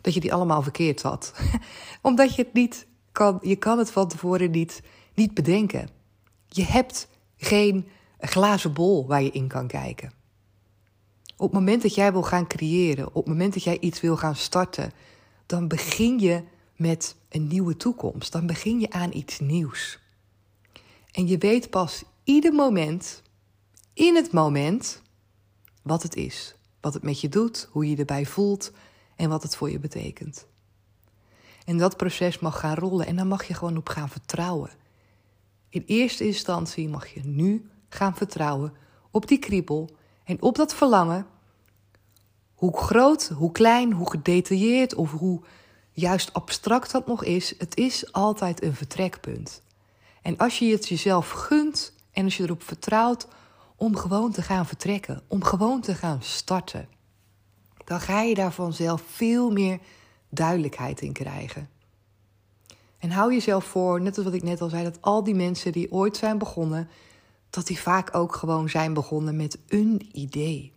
dat 0.00 0.14
je 0.14 0.20
die 0.20 0.32
allemaal 0.32 0.62
verkeerd 0.62 1.02
had. 1.02 1.32
Omdat 2.02 2.34
je 2.34 2.42
het 2.42 2.52
niet 2.52 2.86
kan, 3.12 3.38
je 3.42 3.56
kan 3.56 3.78
het 3.78 3.90
van 3.90 4.08
tevoren 4.08 4.50
niet, 4.50 4.82
niet 5.18 5.34
bedenken. 5.34 5.88
Je 6.48 6.64
hebt 6.64 7.08
geen 7.36 7.88
een 8.18 8.28
glazen 8.28 8.72
bol 8.72 9.06
waar 9.06 9.22
je 9.22 9.30
in 9.30 9.48
kan 9.48 9.66
kijken. 9.66 10.12
Op 11.36 11.50
het 11.50 11.52
moment 11.52 11.82
dat 11.82 11.94
jij 11.94 12.12
wil 12.12 12.22
gaan 12.22 12.46
creëren, 12.46 13.06
op 13.06 13.14
het 13.14 13.26
moment 13.26 13.54
dat 13.54 13.62
jij 13.62 13.78
iets 13.78 14.00
wil 14.00 14.16
gaan 14.16 14.36
starten, 14.36 14.92
dan 15.46 15.68
begin 15.68 16.18
je 16.18 16.42
met 16.76 17.16
een 17.28 17.46
nieuwe 17.46 17.76
toekomst. 17.76 18.32
Dan 18.32 18.46
begin 18.46 18.80
je 18.80 18.90
aan 18.90 19.12
iets 19.12 19.38
nieuws. 19.38 19.98
En 21.10 21.26
je 21.26 21.38
weet 21.38 21.70
pas 21.70 22.02
ieder 22.24 22.52
moment, 22.52 23.22
in 23.92 24.14
het 24.14 24.32
moment, 24.32 25.02
wat 25.82 26.02
het 26.02 26.16
is. 26.16 26.54
Wat 26.80 26.94
het 26.94 27.02
met 27.02 27.20
je 27.20 27.28
doet, 27.28 27.68
hoe 27.70 27.84
je 27.84 27.90
je 27.90 27.96
erbij 27.96 28.26
voelt 28.26 28.72
en 29.16 29.28
wat 29.28 29.42
het 29.42 29.56
voor 29.56 29.70
je 29.70 29.78
betekent. 29.78 30.46
En 31.64 31.78
dat 31.78 31.96
proces 31.96 32.38
mag 32.38 32.60
gaan 32.60 32.74
rollen 32.74 33.06
en 33.06 33.16
daar 33.16 33.26
mag 33.26 33.44
je 33.44 33.54
gewoon 33.54 33.76
op 33.76 33.88
gaan 33.88 34.08
vertrouwen. 34.08 34.70
In 35.68 35.82
eerste 35.86 36.26
instantie 36.26 36.88
mag 36.88 37.06
je 37.06 37.20
nu 37.24 37.70
gaan 37.88 38.16
vertrouwen 38.16 38.72
op 39.10 39.28
die 39.28 39.38
kriebel 39.38 39.96
en 40.24 40.42
op 40.42 40.56
dat 40.56 40.74
verlangen. 40.74 41.26
Hoe 42.54 42.76
groot, 42.76 43.28
hoe 43.28 43.52
klein, 43.52 43.92
hoe 43.92 44.10
gedetailleerd 44.10 44.94
of 44.94 45.12
hoe 45.12 45.40
juist 45.92 46.32
abstract 46.32 46.90
dat 46.90 47.06
nog 47.06 47.24
is, 47.24 47.54
het 47.58 47.76
is 47.76 48.12
altijd 48.12 48.62
een 48.62 48.74
vertrekpunt. 48.74 49.62
En 50.22 50.36
als 50.36 50.58
je 50.58 50.70
het 50.70 50.88
jezelf 50.88 51.30
gunt 51.30 51.92
en 52.12 52.24
als 52.24 52.36
je 52.36 52.42
erop 52.42 52.62
vertrouwt 52.62 53.26
om 53.76 53.96
gewoon 53.96 54.32
te 54.32 54.42
gaan 54.42 54.66
vertrekken, 54.66 55.22
om 55.28 55.44
gewoon 55.44 55.80
te 55.80 55.94
gaan 55.94 56.22
starten, 56.22 56.88
dan 57.84 58.00
ga 58.00 58.20
je 58.20 58.34
daar 58.34 58.52
vanzelf 58.52 59.02
veel 59.06 59.50
meer 59.50 59.78
duidelijkheid 60.28 61.00
in 61.00 61.12
krijgen. 61.12 61.68
En 62.98 63.10
hou 63.10 63.32
jezelf 63.32 63.64
voor, 63.64 64.00
net 64.00 64.16
als 64.16 64.24
wat 64.24 64.34
ik 64.34 64.42
net 64.42 64.60
al 64.60 64.68
zei, 64.68 64.84
dat 64.84 64.98
al 65.00 65.24
die 65.24 65.34
mensen 65.34 65.72
die 65.72 65.92
ooit 65.92 66.16
zijn 66.16 66.38
begonnen, 66.38 66.88
dat 67.50 67.66
die 67.66 67.78
vaak 67.78 68.14
ook 68.16 68.34
gewoon 68.34 68.68
zijn 68.68 68.94
begonnen 68.94 69.36
met 69.36 69.58
een 69.68 70.08
idee. 70.12 70.72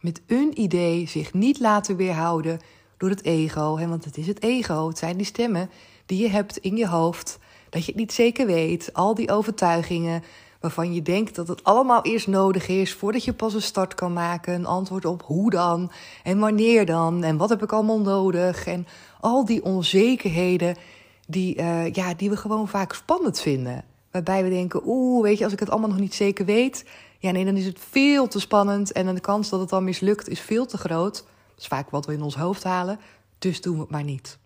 Met 0.00 0.20
een 0.26 0.60
idee 0.60 1.08
zich 1.08 1.32
niet 1.32 1.60
laten 1.60 1.96
weerhouden 1.96 2.60
door 2.96 3.10
het 3.10 3.24
ego. 3.24 3.78
Hè, 3.78 3.88
want 3.88 4.04
het 4.04 4.16
is 4.16 4.26
het 4.26 4.42
ego, 4.42 4.88
het 4.88 4.98
zijn 4.98 5.16
die 5.16 5.26
stemmen 5.26 5.70
die 6.06 6.22
je 6.22 6.28
hebt 6.28 6.56
in 6.56 6.76
je 6.76 6.88
hoofd. 6.88 7.38
Dat 7.70 7.84
je 7.84 7.90
het 7.90 8.00
niet 8.00 8.12
zeker 8.12 8.46
weet, 8.46 8.92
al 8.92 9.14
die 9.14 9.30
overtuigingen 9.30 10.22
waarvan 10.60 10.94
je 10.94 11.02
denkt 11.02 11.34
dat 11.34 11.48
het 11.48 11.64
allemaal 11.64 12.02
eerst 12.02 12.26
nodig 12.26 12.68
is 12.68 12.94
voordat 12.94 13.24
je 13.24 13.32
pas 13.32 13.54
een 13.54 13.62
start 13.62 13.94
kan 13.94 14.12
maken. 14.12 14.54
Een 14.54 14.66
antwoord 14.66 15.04
op 15.04 15.22
hoe 15.22 15.50
dan 15.50 15.90
en 16.22 16.38
wanneer 16.38 16.86
dan 16.86 17.22
en 17.22 17.36
wat 17.36 17.48
heb 17.48 17.62
ik 17.62 17.72
allemaal 17.72 18.00
nodig. 18.00 18.66
En 18.66 18.86
al 19.20 19.44
die 19.44 19.64
onzekerheden 19.64 20.76
die, 21.26 21.56
uh, 21.58 21.92
ja, 21.92 22.14
die 22.14 22.30
we 22.30 22.36
gewoon 22.36 22.68
vaak 22.68 22.92
spannend 22.92 23.40
vinden. 23.40 23.84
Waarbij 24.10 24.42
we 24.42 24.48
denken, 24.50 24.80
oeh, 24.84 25.22
weet 25.22 25.38
je, 25.38 25.44
als 25.44 25.52
ik 25.52 25.60
het 25.60 25.70
allemaal 25.70 25.88
nog 25.88 25.98
niet 25.98 26.14
zeker 26.14 26.44
weet, 26.44 26.84
ja, 27.18 27.30
nee, 27.30 27.44
dan 27.44 27.56
is 27.56 27.66
het 27.66 27.78
veel 27.90 28.28
te 28.28 28.40
spannend 28.40 28.92
en 28.92 29.14
de 29.14 29.20
kans 29.20 29.48
dat 29.48 29.60
het 29.60 29.68
dan 29.68 29.84
mislukt 29.84 30.28
is 30.28 30.40
veel 30.40 30.66
te 30.66 30.78
groot. 30.78 31.14
Dat 31.14 31.58
is 31.58 31.66
vaak 31.66 31.90
wat 31.90 32.06
we 32.06 32.12
in 32.12 32.22
ons 32.22 32.34
hoofd 32.34 32.64
halen, 32.64 33.00
dus 33.38 33.60
doen 33.60 33.74
we 33.74 33.80
het 33.80 33.90
maar 33.90 34.04
niet. 34.04 34.38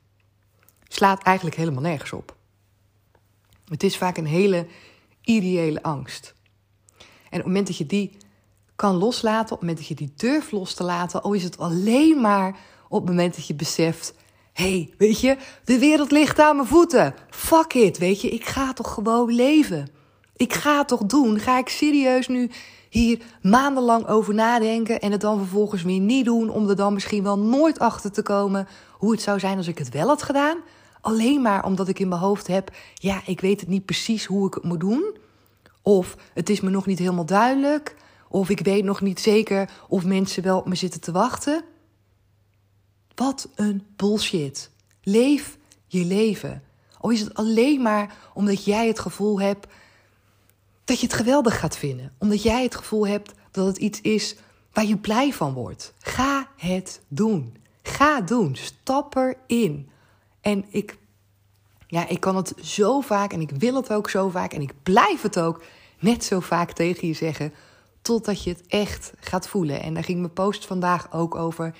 Slaat 0.88 1.22
eigenlijk 1.22 1.56
helemaal 1.56 1.82
nergens 1.82 2.12
op. 2.12 2.36
Het 3.68 3.82
is 3.82 3.96
vaak 3.96 4.16
een 4.16 4.26
hele 4.26 4.66
ideële 5.22 5.82
angst. 5.82 6.34
En 6.98 7.04
op 7.38 7.44
het 7.44 7.44
moment 7.44 7.66
dat 7.66 7.76
je 7.76 7.86
die 7.86 8.16
kan 8.76 8.94
loslaten, 8.94 9.44
op 9.44 9.50
het 9.50 9.60
moment 9.60 9.78
dat 9.78 9.86
je 9.88 9.94
die 9.94 10.12
durft 10.16 10.52
los 10.52 10.74
te 10.74 10.84
laten, 10.84 11.22
al 11.22 11.32
is 11.32 11.44
het 11.44 11.58
alleen 11.58 12.20
maar 12.20 12.58
op 12.88 13.00
het 13.00 13.08
moment 13.08 13.34
dat 13.34 13.46
je 13.46 13.54
beseft: 13.54 14.14
hey, 14.58 14.90
weet 14.96 15.20
je, 15.20 15.36
de 15.64 15.78
wereld 15.78 16.10
ligt 16.10 16.38
aan 16.38 16.56
mijn 16.56 16.68
voeten. 16.68 17.14
Fuck 17.30 17.74
it, 17.74 17.98
weet 17.98 18.20
je, 18.20 18.28
ik 18.28 18.44
ga 18.44 18.72
toch 18.72 18.94
gewoon 18.94 19.34
leven. 19.34 19.88
Ik 20.36 20.52
ga 20.52 20.84
toch 20.84 21.02
doen. 21.02 21.38
Ga 21.38 21.58
ik 21.58 21.68
serieus 21.68 22.28
nu 22.28 22.50
hier 22.88 23.18
maandenlang 23.42 24.06
over 24.06 24.34
nadenken 24.34 25.00
en 25.00 25.12
het 25.12 25.20
dan 25.20 25.38
vervolgens 25.38 25.82
weer 25.82 26.00
niet 26.00 26.24
doen, 26.24 26.50
om 26.50 26.68
er 26.68 26.76
dan 26.76 26.92
misschien 26.92 27.22
wel 27.22 27.38
nooit 27.38 27.78
achter 27.78 28.12
te 28.12 28.22
komen 28.22 28.68
hoe 28.92 29.10
het 29.10 29.22
zou 29.22 29.38
zijn 29.38 29.56
als 29.56 29.68
ik 29.68 29.78
het 29.78 29.88
wel 29.88 30.06
had 30.06 30.22
gedaan? 30.22 30.58
Alleen 31.00 31.42
maar 31.42 31.64
omdat 31.64 31.88
ik 31.88 31.98
in 31.98 32.08
mijn 32.08 32.20
hoofd 32.20 32.46
heb, 32.46 32.70
ja, 32.94 33.20
ik 33.26 33.40
weet 33.40 33.60
het 33.60 33.68
niet 33.68 33.84
precies 33.84 34.24
hoe 34.24 34.46
ik 34.46 34.54
het 34.54 34.64
moet 34.64 34.80
doen. 34.80 35.16
Of 35.82 36.16
het 36.34 36.50
is 36.50 36.60
me 36.60 36.70
nog 36.70 36.86
niet 36.86 36.98
helemaal 36.98 37.26
duidelijk. 37.26 37.96
Of 38.28 38.48
ik 38.48 38.60
weet 38.60 38.84
nog 38.84 39.00
niet 39.00 39.20
zeker 39.20 39.70
of 39.88 40.04
mensen 40.04 40.42
wel 40.42 40.58
op 40.58 40.68
me 40.68 40.74
zitten 40.74 41.00
te 41.00 41.12
wachten. 41.12 41.64
Wat 43.18 43.48
een 43.54 43.86
bullshit. 43.96 44.70
Leef 45.02 45.58
je 45.86 46.04
leven. 46.04 46.62
Of 47.00 47.12
is 47.12 47.20
het 47.20 47.34
alleen 47.34 47.82
maar 47.82 48.16
omdat 48.34 48.64
jij 48.64 48.86
het 48.86 48.98
gevoel 48.98 49.40
hebt 49.40 49.66
dat 50.84 51.00
je 51.00 51.06
het 51.06 51.14
geweldig 51.14 51.58
gaat 51.58 51.76
vinden. 51.76 52.12
Omdat 52.18 52.42
jij 52.42 52.62
het 52.62 52.74
gevoel 52.74 53.06
hebt 53.06 53.32
dat 53.50 53.66
het 53.66 53.76
iets 53.76 54.00
is 54.00 54.36
waar 54.72 54.84
je 54.84 54.96
blij 54.96 55.32
van 55.32 55.52
wordt. 55.52 55.94
Ga 55.98 56.48
het 56.56 57.00
doen. 57.08 57.56
Ga 57.82 58.20
doen. 58.20 58.56
Stap 58.56 59.16
erin. 59.16 59.88
En 60.40 60.64
ik, 60.68 60.98
ja, 61.86 62.08
ik 62.08 62.20
kan 62.20 62.36
het 62.36 62.52
zo 62.62 63.00
vaak 63.00 63.32
en 63.32 63.40
ik 63.40 63.50
wil 63.50 63.74
het 63.74 63.92
ook 63.92 64.10
zo 64.10 64.28
vaak 64.28 64.52
en 64.52 64.60
ik 64.60 64.74
blijf 64.82 65.22
het 65.22 65.38
ook 65.38 65.62
net 65.98 66.24
zo 66.24 66.40
vaak 66.40 66.72
tegen 66.72 67.08
je 67.08 67.14
zeggen. 67.14 67.54
Totdat 68.02 68.42
je 68.42 68.50
het 68.50 68.66
echt 68.66 69.12
gaat 69.20 69.48
voelen. 69.48 69.82
En 69.82 69.94
daar 69.94 70.04
ging 70.04 70.20
mijn 70.20 70.32
post 70.32 70.66
vandaag 70.66 71.12
ook 71.12 71.34
over. 71.34 71.74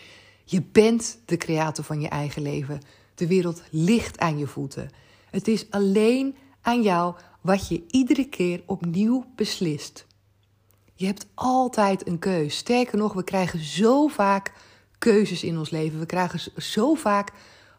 Je 0.51 0.63
bent 0.63 1.19
de 1.25 1.37
creator 1.37 1.85
van 1.85 2.01
je 2.01 2.09
eigen 2.09 2.43
leven. 2.43 2.81
De 3.15 3.27
wereld 3.27 3.63
ligt 3.71 4.19
aan 4.19 4.39
je 4.39 4.47
voeten. 4.47 4.91
Het 5.31 5.49
is 5.49 5.71
alleen 5.71 6.37
aan 6.61 6.83
jou 6.83 7.15
wat 7.41 7.69
je 7.69 7.85
iedere 7.89 8.29
keer 8.29 8.63
opnieuw 8.67 9.25
beslist. 9.37 10.07
Je 10.95 11.07
hebt 11.07 11.27
altijd 11.35 12.07
een 12.07 12.19
keus. 12.19 12.57
Sterker 12.57 12.99
nog, 12.99 13.13
we 13.13 13.25
krijgen 13.25 13.59
zo 13.59 14.07
vaak 14.07 14.53
keuzes 14.99 15.43
in 15.43 15.59
ons 15.59 15.71
leven. 15.71 15.99
We 15.99 16.07
krijgen 16.07 16.63
zo 16.63 16.95
vaak 16.95 17.33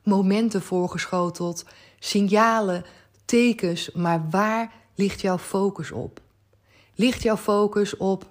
momenten 0.03 0.61
voorgeschoteld, 0.61 1.65
signalen, 1.99 2.85
tekens. 3.25 3.91
Maar 3.91 4.29
waar 4.29 4.73
ligt 4.95 5.21
jouw 5.21 5.37
focus 5.37 5.91
op? 5.91 6.21
Ligt 6.95 7.21
jouw 7.21 7.37
focus 7.37 7.97
op 7.97 8.25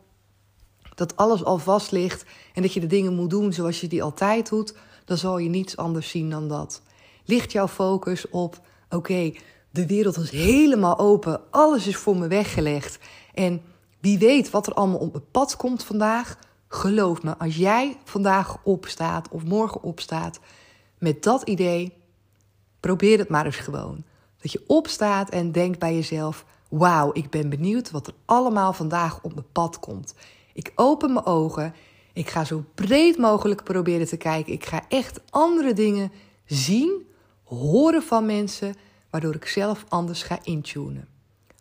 dat 0.98 1.16
alles 1.16 1.44
al 1.44 1.58
vast 1.58 1.90
ligt 1.90 2.24
en 2.54 2.62
dat 2.62 2.72
je 2.72 2.80
de 2.80 2.86
dingen 2.86 3.14
moet 3.14 3.30
doen 3.30 3.52
zoals 3.52 3.80
je 3.80 3.86
die 3.86 4.02
altijd 4.02 4.48
doet, 4.48 4.74
dan 5.04 5.16
zal 5.16 5.38
je 5.38 5.48
niets 5.48 5.76
anders 5.76 6.08
zien 6.08 6.30
dan 6.30 6.48
dat. 6.48 6.82
Ligt 7.24 7.52
jouw 7.52 7.68
focus 7.68 8.28
op, 8.28 8.60
oké, 8.90 9.32
de 9.70 9.86
wereld 9.86 10.16
is 10.16 10.30
helemaal 10.30 10.98
open, 10.98 11.40
alles 11.50 11.86
is 11.86 11.96
voor 11.96 12.16
me 12.16 12.28
weggelegd 12.28 12.98
en 13.34 13.62
wie 14.00 14.18
weet 14.18 14.50
wat 14.50 14.66
er 14.66 14.74
allemaal 14.74 14.98
op 14.98 15.14
het 15.14 15.30
pad 15.30 15.56
komt 15.56 15.84
vandaag. 15.84 16.38
Geloof 16.68 17.22
me, 17.22 17.38
als 17.38 17.56
jij 17.56 17.96
vandaag 18.04 18.58
opstaat 18.62 19.28
of 19.28 19.44
morgen 19.44 19.82
opstaat 19.82 20.40
met 20.98 21.22
dat 21.22 21.42
idee, 21.42 21.92
probeer 22.80 23.18
het 23.18 23.28
maar 23.28 23.44
eens 23.44 23.56
gewoon. 23.56 24.04
Dat 24.40 24.52
je 24.52 24.64
opstaat 24.66 25.30
en 25.30 25.52
denkt 25.52 25.78
bij 25.78 25.94
jezelf: 25.94 26.44
Wauw, 26.68 27.10
ik 27.12 27.30
ben 27.30 27.48
benieuwd 27.48 27.90
wat 27.90 28.06
er 28.06 28.14
allemaal 28.24 28.72
vandaag 28.72 29.22
op 29.22 29.34
mijn 29.34 29.52
pad 29.52 29.80
komt. 29.80 30.14
Ik 30.58 30.72
open 30.74 31.12
mijn 31.12 31.24
ogen. 31.24 31.74
Ik 32.12 32.28
ga 32.28 32.44
zo 32.44 32.64
breed 32.74 33.18
mogelijk 33.18 33.64
proberen 33.64 34.06
te 34.06 34.16
kijken. 34.16 34.52
Ik 34.52 34.64
ga 34.64 34.84
echt 34.88 35.20
andere 35.30 35.72
dingen 35.72 36.12
zien, 36.44 37.06
horen 37.44 38.02
van 38.02 38.26
mensen, 38.26 38.74
waardoor 39.10 39.34
ik 39.34 39.46
zelf 39.46 39.84
anders 39.88 40.22
ga 40.22 40.38
intunen. 40.42 41.08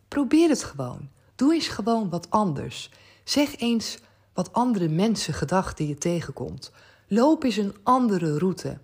Probeer 0.08 0.48
het 0.48 0.62
gewoon. 0.62 1.08
Doe 1.34 1.54
eens 1.54 1.68
gewoon 1.68 2.10
wat 2.10 2.30
anders. 2.30 2.90
Zeg 3.24 3.56
eens 3.56 3.98
wat 4.32 4.52
andere 4.52 4.88
mensen 4.88 5.34
gedachten 5.34 5.86
je 5.86 5.98
tegenkomt. 5.98 6.72
Loop 7.06 7.42
eens 7.42 7.56
een 7.56 7.76
andere 7.82 8.38
route. 8.38 8.78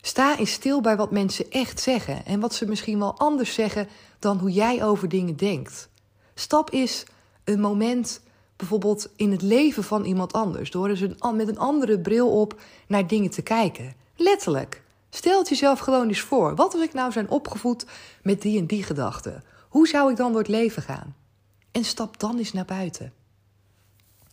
Sta 0.00 0.38
eens 0.38 0.52
stil 0.52 0.80
bij 0.80 0.96
wat 0.96 1.10
mensen 1.10 1.50
echt 1.50 1.80
zeggen 1.80 2.26
en 2.26 2.40
wat 2.40 2.54
ze 2.54 2.66
misschien 2.66 2.98
wel 2.98 3.18
anders 3.18 3.54
zeggen 3.54 3.88
dan 4.18 4.38
hoe 4.38 4.52
jij 4.52 4.84
over 4.84 5.08
dingen 5.08 5.36
denkt. 5.36 5.88
Stap 6.34 6.72
eens 6.72 7.04
een 7.44 7.60
moment 7.60 8.22
bijvoorbeeld 8.56 9.12
in 9.16 9.30
het 9.30 9.42
leven 9.42 9.84
van 9.84 10.04
iemand 10.04 10.32
anders. 10.32 10.70
Door 10.70 10.88
eens 10.88 11.00
een, 11.00 11.36
met 11.36 11.48
een 11.48 11.58
andere 11.58 12.00
bril 12.00 12.40
op 12.40 12.60
naar 12.86 13.06
dingen 13.06 13.30
te 13.30 13.42
kijken. 13.42 13.94
Letterlijk. 14.16 14.82
Stel 15.10 15.44
jezelf 15.44 15.78
gewoon 15.78 16.08
eens 16.08 16.20
voor. 16.20 16.54
Wat 16.54 16.74
als 16.74 16.82
ik 16.82 16.92
nou 16.92 17.12
zijn 17.12 17.28
opgevoed 17.28 17.86
met 18.22 18.42
die 18.42 18.58
en 18.58 18.66
die 18.66 18.82
gedachten? 18.82 19.44
Hoe 19.68 19.88
zou 19.88 20.10
ik 20.10 20.16
dan 20.16 20.30
door 20.30 20.40
het 20.40 20.50
leven 20.50 20.82
gaan? 20.82 21.16
En 21.70 21.84
stap 21.84 22.20
dan 22.20 22.38
eens 22.38 22.52
naar 22.52 22.64
buiten. 22.64 23.12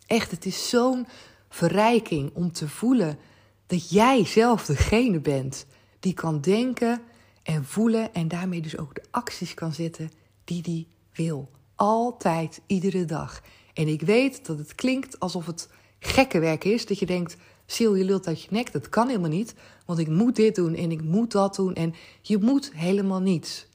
Echt, 0.06 0.30
het 0.30 0.46
is 0.46 0.68
zo'n 0.68 1.06
verrijking 1.48 2.30
om 2.34 2.52
te 2.52 2.68
voelen 2.68 3.18
dat 3.66 3.90
jij 3.90 4.24
zelf 4.26 4.64
degene 4.66 5.20
bent 5.20 5.66
die 6.00 6.14
kan 6.14 6.40
denken 6.40 7.02
en 7.42 7.64
voelen 7.64 8.14
en 8.14 8.28
daarmee 8.28 8.60
dus 8.60 8.78
ook 8.78 8.94
de 8.94 9.02
acties 9.10 9.54
kan 9.54 9.72
zetten 9.72 10.10
die 10.44 10.62
die 10.62 10.88
wil. 11.12 11.50
Altijd, 11.74 12.60
iedere 12.66 13.04
dag. 13.04 13.42
En 13.72 13.88
ik 13.88 14.00
weet 14.00 14.46
dat 14.46 14.58
het 14.58 14.74
klinkt 14.74 15.20
alsof 15.20 15.46
het 15.46 15.68
gekke 15.98 16.38
werk 16.38 16.64
is. 16.64 16.86
Dat 16.86 16.98
je 16.98 17.06
denkt, 17.06 17.36
Sil, 17.74 17.94
je 17.94 18.04
lult 18.04 18.26
uit 18.26 18.42
je 18.42 18.48
nek. 18.50 18.72
Dat 18.72 18.88
kan 18.88 19.06
helemaal 19.06 19.30
niet. 19.30 19.54
Want 19.86 19.98
ik 19.98 20.08
moet 20.08 20.36
dit 20.36 20.54
doen 20.54 20.74
en 20.74 20.90
ik 20.90 21.02
moet 21.02 21.32
dat 21.32 21.56
doen. 21.56 21.74
En 21.74 21.94
je 22.22 22.38
moet 22.38 22.72
helemaal 22.74 23.20
niets. 23.20 23.66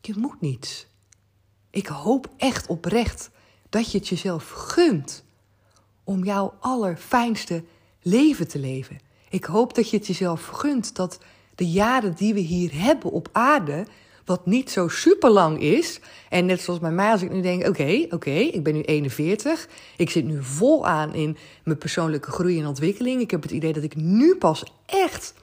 Je 0.00 0.14
moet 0.16 0.40
niets. 0.40 0.86
Ik 1.70 1.86
hoop 1.86 2.28
echt 2.36 2.66
oprecht 2.66 3.30
dat 3.68 3.92
je 3.92 3.98
het 3.98 4.08
jezelf 4.08 4.48
gunt 4.50 5.24
om 6.04 6.24
jouw 6.24 6.54
allerfijnste 6.60 7.64
leven 8.02 8.48
te 8.48 8.58
leven. 8.58 8.98
Ik 9.30 9.44
hoop 9.44 9.74
dat 9.74 9.90
je 9.90 9.96
het 9.96 10.06
jezelf 10.06 10.46
gunt 10.46 10.96
dat 10.96 11.18
de 11.54 11.70
jaren 11.70 12.14
die 12.14 12.34
we 12.34 12.40
hier 12.40 12.82
hebben 12.82 13.10
op 13.10 13.28
aarde, 13.32 13.86
wat 14.28 14.46
niet 14.46 14.70
zo 14.70 14.88
super 14.88 15.30
lang 15.30 15.60
is. 15.60 16.00
En 16.28 16.46
net 16.46 16.60
zoals 16.60 16.80
bij 16.80 16.90
mij, 16.90 17.10
als 17.10 17.22
ik 17.22 17.30
nu 17.30 17.40
denk: 17.40 17.66
oké, 17.66 18.06
oké, 18.10 18.30
ik 18.30 18.62
ben 18.62 18.74
nu 18.74 18.80
41. 18.80 19.68
Ik 19.96 20.10
zit 20.10 20.24
nu 20.24 20.42
vol 20.42 20.86
aan 20.86 21.14
in 21.14 21.36
mijn 21.64 21.78
persoonlijke 21.78 22.30
groei 22.30 22.60
en 22.60 22.66
ontwikkeling. 22.66 23.20
Ik 23.20 23.30
heb 23.30 23.42
het 23.42 23.50
idee 23.50 23.72
dat 23.72 23.82
ik 23.82 23.96
nu 23.96 24.36
pas 24.36 24.64
echt 24.86 25.34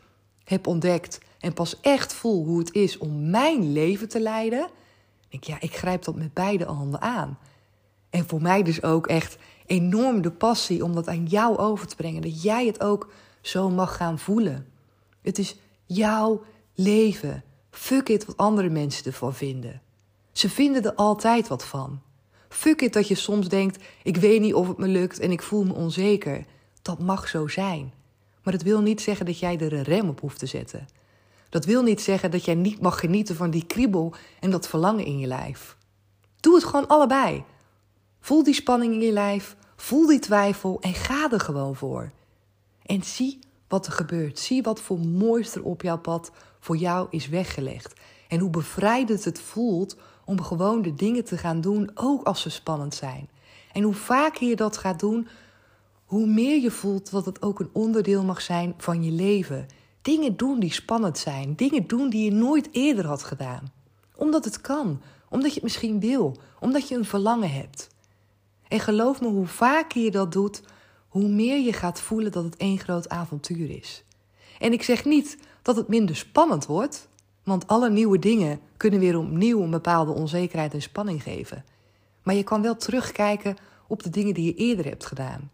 heb 0.44 0.68
ontdekt 0.68 1.20
en 1.40 1.54
pas 1.54 1.80
echt 1.82 2.14
voel 2.14 2.46
hoe 2.46 2.60
het 2.60 2.74
is 2.74 2.98
om 2.98 3.30
mijn 3.30 3.72
leven 3.72 4.10
te 4.10 4.22
leiden. 4.22 4.68
Ik 5.30 5.30
denk, 5.30 5.44
ja, 5.44 5.68
ik 5.68 5.76
grijp 5.76 6.04
dat 6.04 6.16
met 6.16 6.34
beide 6.34 6.66
handen 6.66 7.02
aan. 7.02 7.38
En 8.10 8.28
voor 8.28 8.42
mij 8.42 8.64
dus 8.64 8.84
ook 8.84 9.08
echt 9.08 9.38
enorm 9.66 10.22
de 10.22 10.32
passie 10.32 10.84
om 10.84 10.96
dat 10.96 11.08
aan 11.08 11.26
jou 11.26 11.58
over 11.58 11.88
te 11.88 11.96
brengen. 11.96 12.22
Dat 12.22 12.42
jij 12.42 12.66
het 12.66 12.82
ook 12.82 13.12
zo 13.42 13.70
mag 13.70 13.96
gaan 13.96 14.20
voelen. 14.20 14.68
Het 15.22 15.38
is 15.38 15.56
jouw 15.86 16.44
leven. 16.74 17.44
Fuck 17.76 18.10
it 18.10 18.26
wat 18.26 18.38
andere 18.38 18.70
mensen 18.70 19.06
ervan 19.06 19.34
vinden. 19.34 19.82
Ze 20.32 20.50
vinden 20.50 20.84
er 20.84 20.94
altijd 20.94 21.48
wat 21.48 21.66
van. 21.66 22.02
Fuck 22.50 22.82
it 22.82 22.94
dat 22.94 23.08
je 23.08 23.16
soms 23.16 23.50
denkt: 23.50 23.84
ik 24.04 24.18
weet 24.18 24.42
niet 24.42 24.54
of 24.54 24.68
het 24.68 24.78
me 24.78 24.88
lukt 24.88 25.20
en 25.20 25.32
ik 25.32 25.42
voel 25.42 25.64
me 25.64 25.74
onzeker. 25.74 26.46
Dat 26.82 27.00
mag 27.00 27.28
zo 27.28 27.48
zijn. 27.48 27.94
Maar 28.44 28.54
dat 28.54 28.62
wil 28.62 28.82
niet 28.82 29.02
zeggen 29.02 29.26
dat 29.26 29.40
jij 29.40 29.60
er 29.60 29.74
een 29.74 29.84
rem 29.84 30.10
op 30.10 30.20
hoeft 30.20 30.40
te 30.40 30.46
zetten. 30.46 30.88
Dat 31.50 31.66
wil 31.66 31.84
niet 31.84 32.02
zeggen 32.02 32.32
dat 32.32 32.46
jij 32.46 32.56
niet 32.56 32.82
mag 32.82 33.00
genieten 33.00 33.36
van 33.36 33.50
die 33.50 33.66
kriebel 33.66 34.14
en 34.40 34.52
dat 34.52 34.68
verlangen 34.68 35.06
in 35.06 35.20
je 35.20 35.28
lijf. 35.28 35.78
Doe 36.40 36.56
het 36.56 36.64
gewoon 36.64 36.88
allebei. 36.88 37.44
Voel 38.20 38.44
die 38.44 38.54
spanning 38.54 38.94
in 38.94 39.02
je 39.02 39.12
lijf, 39.12 39.56
voel 39.76 40.08
die 40.08 40.20
twijfel 40.20 40.78
en 40.82 40.94
ga 40.94 41.32
er 41.32 41.40
gewoon 41.40 41.76
voor. 41.76 42.12
En 42.86 43.04
zie 43.04 43.40
wat 43.68 43.86
er 43.86 43.92
gebeurt. 43.92 44.40
Zie 44.40 44.64
wat 44.64 44.82
voor 44.82 45.00
moois 45.00 45.56
er 45.56 45.64
op 45.64 45.82
jouw 45.82 45.98
pad 46.00 46.32
voor 46.66 46.78
jou 46.78 47.08
is 47.10 47.28
weggelegd. 47.28 47.94
En 48.28 48.40
hoe 48.40 48.50
bevrijdend 48.50 49.24
het 49.24 49.42
voelt 49.42 49.98
om 50.26 50.42
gewoon 50.42 50.82
de 50.82 50.94
dingen 50.94 51.24
te 51.24 51.38
gaan 51.38 51.62
doen, 51.62 51.92
ook 51.94 52.24
als 52.24 52.42
ze 52.42 52.50
spannend 52.50 52.96
zijn. 52.96 53.30
En 53.72 53.84
hoe 53.84 53.94
vaker 53.94 54.48
je 54.48 54.56
dat 54.56 54.78
gaat 54.78 55.00
doen, 55.00 55.28
hoe 56.06 56.28
meer 56.28 56.62
je 56.62 56.72
voelt 56.72 57.12
dat 57.12 57.26
het 57.26 57.42
ook 57.42 57.60
een 57.60 57.70
onderdeel 57.74 58.24
mag 58.24 58.42
zijn 58.42 58.74
van 58.78 59.04
je 59.04 59.12
leven. 59.12 59.66
Dingen 60.02 60.38
doen 60.38 60.60
die 60.60 60.74
spannend 60.74 61.18
zijn, 61.18 61.56
dingen 61.56 61.88
doen 61.88 62.10
die 62.10 62.24
je 62.24 62.32
nooit 62.32 62.70
eerder 62.72 63.08
had 63.08 63.24
gedaan. 63.24 63.72
Omdat 64.16 64.46
het 64.46 64.62
kan, 64.62 65.02
omdat 65.30 65.50
je 65.50 65.56
het 65.56 65.64
misschien 65.64 66.00
wil, 66.00 66.38
omdat 66.60 66.88
je 66.88 66.96
een 66.96 67.06
verlangen 67.06 67.52
hebt. 67.52 67.90
En 68.68 68.80
geloof 68.80 69.22
me, 69.22 69.28
hoe 69.28 69.48
vaker 69.48 70.02
je 70.02 70.12
dat 70.12 70.32
doet, 70.32 70.62
hoe 71.08 71.28
meer 71.28 71.60
je 71.60 71.74
gaat 71.74 72.02
voelen 72.02 72.32
dat 72.32 72.44
het 72.44 72.58
één 72.58 72.80
groot 72.80 73.10
avontuur 73.10 73.70
is. 73.70 74.04
En 74.60 74.74
ik 74.74 74.84
zeg 74.84 75.06
niet 75.06 75.38
dat 75.66 75.76
het 75.76 75.88
minder 75.88 76.16
spannend 76.16 76.66
wordt, 76.66 77.08
want 77.44 77.68
alle 77.68 77.90
nieuwe 77.90 78.20
dingen 78.20 78.60
kunnen 78.78 79.00
weer 79.00 79.18
opnieuw 79.18 79.62
een 79.62 79.70
bepaalde 79.70 80.12
onzekerheid 80.12 80.74
en 80.74 80.82
spanning 80.82 81.24
geven. 81.24 81.66
Maar 82.24 82.36
je 82.36 82.44
kan 82.44 82.62
wel 82.62 82.76
terugkijken 82.76 83.58
op 83.88 84.04
de 84.04 84.10
dingen 84.10 84.34
die 84.34 84.46
je 84.46 84.56
eerder 84.56 84.86
hebt 84.86 85.06
gedaan. 85.06 85.52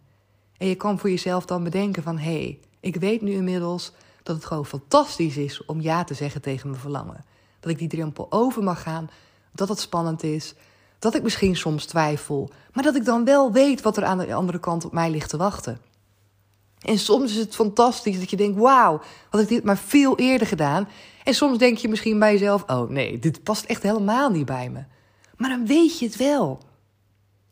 En 0.58 0.68
je 0.68 0.76
kan 0.76 1.00
voor 1.00 1.10
jezelf 1.10 1.46
dan 1.46 1.64
bedenken 1.64 2.04
van 2.04 2.18
hé, 2.18 2.32
hey, 2.32 2.60
ik 2.80 2.96
weet 2.96 3.22
nu 3.22 3.32
inmiddels 3.32 3.92
dat 4.24 4.36
het 4.36 4.46
gewoon 4.46 4.66
fantastisch 4.66 5.38
is 5.38 5.66
om 5.66 5.82
ja 5.82 6.04
te 6.04 6.14
zeggen 6.14 6.42
tegen 6.42 6.70
mijn 6.70 6.82
verlangen. 6.82 7.26
Dat 7.60 7.72
ik 7.72 7.78
die 7.78 7.88
drempel 7.88 8.28
over 8.30 8.64
mag 8.64 8.82
gaan, 8.82 9.10
dat 9.52 9.70
het 9.70 9.80
spannend 9.80 10.24
is, 10.24 10.56
dat 11.00 11.16
ik 11.16 11.24
misschien 11.24 11.56
soms 11.56 11.86
twijfel, 11.86 12.50
maar 12.74 12.84
dat 12.84 12.96
ik 12.96 13.06
dan 13.06 13.26
wel 13.26 13.52
weet 13.52 13.82
wat 13.82 13.98
er 13.98 14.06
aan 14.06 14.18
de 14.18 14.34
andere 14.34 14.60
kant 14.60 14.86
op 14.86 14.92
mij 14.92 15.10
ligt 15.10 15.30
te 15.30 15.38
wachten. 15.38 15.80
En 16.82 17.00
soms 17.00 17.32
is 17.32 17.38
het 17.38 17.56
fantastisch 17.56 18.20
dat 18.20 18.30
je 18.30 18.38
denkt: 18.38 18.60
wauw, 18.60 19.02
had 19.30 19.42
ik 19.42 19.48
dit 19.48 19.64
maar 19.64 19.78
veel 19.78 20.18
eerder 20.18 20.48
gedaan. 20.48 20.88
En 21.24 21.34
soms 21.34 21.58
denk 21.58 21.78
je 21.78 21.88
misschien 21.88 22.20
bij 22.20 22.32
jezelf: 22.32 22.64
oh 22.68 22.90
nee, 22.90 23.20
dit 23.20 23.44
past 23.44 23.66
echt 23.66 23.84
helemaal 23.84 24.30
niet 24.30 24.46
bij 24.46 24.70
me. 24.70 24.84
Maar 25.38 25.50
dan 25.50 25.66
weet 25.66 26.00
je 26.00 26.06
het 26.06 26.16
wel. 26.16 26.60